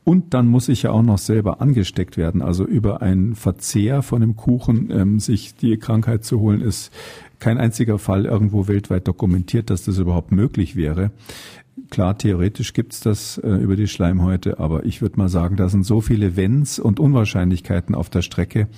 Und 0.04 0.34
dann 0.34 0.46
muss 0.46 0.68
ich 0.68 0.82
ja 0.82 0.90
auch 0.90 1.02
noch 1.02 1.16
selber 1.16 1.62
angesteckt 1.62 2.18
werden. 2.18 2.42
Also 2.42 2.64
über 2.64 3.00
einen 3.00 3.34
Verzehr 3.34 4.02
von 4.02 4.22
einem 4.22 4.36
Kuchen 4.36 4.90
ähm, 4.90 5.18
sich 5.18 5.56
die 5.56 5.78
Krankheit 5.78 6.24
zu 6.24 6.38
holen, 6.38 6.60
ist 6.60 6.92
kein 7.38 7.56
einziger 7.56 7.98
Fall 7.98 8.26
irgendwo 8.26 8.68
weltweit 8.68 9.08
dokumentiert, 9.08 9.70
dass 9.70 9.84
das 9.84 9.96
überhaupt 9.98 10.32
möglich 10.32 10.76
wäre. 10.76 11.10
Klar, 11.90 12.18
theoretisch 12.18 12.74
gibt's 12.74 13.00
das 13.00 13.38
äh, 13.38 13.48
über 13.48 13.76
die 13.76 13.88
Schleimhäute, 13.88 14.60
aber 14.60 14.84
ich 14.84 15.00
würde 15.00 15.16
mal 15.16 15.28
sagen, 15.28 15.56
da 15.56 15.68
sind 15.68 15.84
so 15.84 16.02
viele 16.02 16.36
Wenns 16.36 16.78
und 16.78 17.00
Unwahrscheinlichkeiten 17.00 17.94
auf 17.94 18.10
der 18.10 18.22
Strecke, 18.22 18.68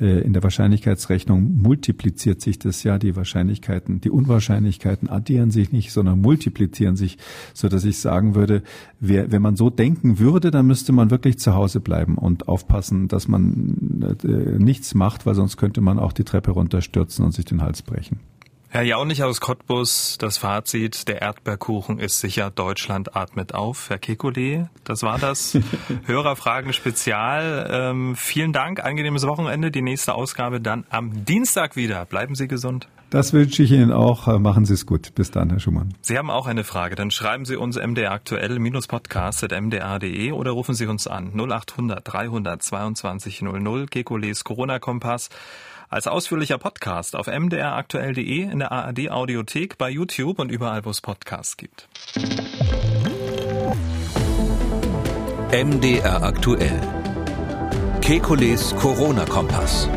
in 0.00 0.32
der 0.32 0.42
Wahrscheinlichkeitsrechnung 0.42 1.60
multipliziert 1.60 2.40
sich 2.40 2.58
das 2.58 2.82
ja, 2.82 2.98
die 2.98 3.16
Wahrscheinlichkeiten, 3.16 4.00
die 4.00 4.10
Unwahrscheinlichkeiten 4.10 5.10
addieren 5.10 5.50
sich 5.50 5.72
nicht, 5.72 5.92
sondern 5.92 6.20
multiplizieren 6.20 6.96
sich, 6.96 7.18
so 7.52 7.68
dass 7.68 7.84
ich 7.84 7.98
sagen 7.98 8.34
würde, 8.34 8.62
wer, 8.98 9.30
wenn 9.30 9.42
man 9.42 9.56
so 9.56 9.68
denken 9.68 10.18
würde, 10.18 10.50
dann 10.50 10.66
müsste 10.66 10.92
man 10.92 11.10
wirklich 11.10 11.38
zu 11.38 11.54
Hause 11.54 11.80
bleiben 11.80 12.16
und 12.16 12.48
aufpassen, 12.48 13.08
dass 13.08 13.28
man 13.28 14.16
äh, 14.24 14.58
nichts 14.58 14.94
macht, 14.94 15.26
weil 15.26 15.34
sonst 15.34 15.58
könnte 15.58 15.82
man 15.82 15.98
auch 15.98 16.12
die 16.12 16.24
Treppe 16.24 16.52
runterstürzen 16.52 17.24
und 17.24 17.32
sich 17.32 17.44
den 17.44 17.60
Hals 17.60 17.82
brechen. 17.82 18.20
Herr 18.72 18.82
Jaunig 18.82 19.24
aus 19.24 19.40
Cottbus, 19.40 20.16
das 20.20 20.38
Fazit, 20.38 21.08
der 21.08 21.22
Erdbeerkuchen 21.22 21.98
ist 21.98 22.20
sicher, 22.20 22.52
Deutschland 22.52 23.16
atmet 23.16 23.52
auf. 23.52 23.90
Herr 23.90 23.98
Kekulé, 23.98 24.68
das 24.84 25.02
war 25.02 25.18
das. 25.18 25.58
Hörerfragen 26.06 26.72
Spezial. 26.72 27.68
Ähm, 27.68 28.14
vielen 28.14 28.52
Dank, 28.52 28.84
angenehmes 28.84 29.26
Wochenende. 29.26 29.72
Die 29.72 29.82
nächste 29.82 30.14
Ausgabe 30.14 30.60
dann 30.60 30.84
am 30.88 31.24
Dienstag 31.24 31.74
wieder. 31.74 32.04
Bleiben 32.04 32.36
Sie 32.36 32.46
gesund. 32.46 32.86
Das 33.10 33.32
wünsche 33.32 33.64
ich 33.64 33.72
Ihnen 33.72 33.90
auch. 33.90 34.28
Machen 34.38 34.64
Sie 34.64 34.74
es 34.74 34.86
gut. 34.86 35.16
Bis 35.16 35.32
dann, 35.32 35.50
Herr 35.50 35.58
Schumann. 35.58 35.94
Sie 36.00 36.16
haben 36.16 36.30
auch 36.30 36.46
eine 36.46 36.62
Frage. 36.62 36.94
Dann 36.94 37.10
schreiben 37.10 37.44
Sie 37.44 37.56
uns 37.56 37.76
MDR 37.76 38.12
aktuell-podcast.mdr.de 38.12 40.30
oder 40.30 40.52
rufen 40.52 40.76
Sie 40.76 40.86
uns 40.86 41.08
an 41.08 41.32
0800 41.34 42.06
322 42.06 43.42
00 43.42 43.86
Kekulés 43.86 44.44
Corona-Kompass 44.44 45.28
als 45.90 46.06
ausführlicher 46.06 46.56
Podcast 46.56 47.16
auf 47.16 47.26
mdraktuell.de, 47.26 48.42
in 48.42 48.60
der 48.60 48.72
ARD 48.72 49.10
Audiothek, 49.10 49.76
bei 49.76 49.90
YouTube 49.90 50.38
und 50.38 50.50
überall, 50.50 50.84
wo 50.84 50.90
es 50.90 51.00
Podcasts 51.00 51.56
gibt. 51.56 51.88
MDR 55.52 56.22
aktuell. 56.22 56.80
Kekules 58.00 58.74
Corona-Kompass. 58.76 59.88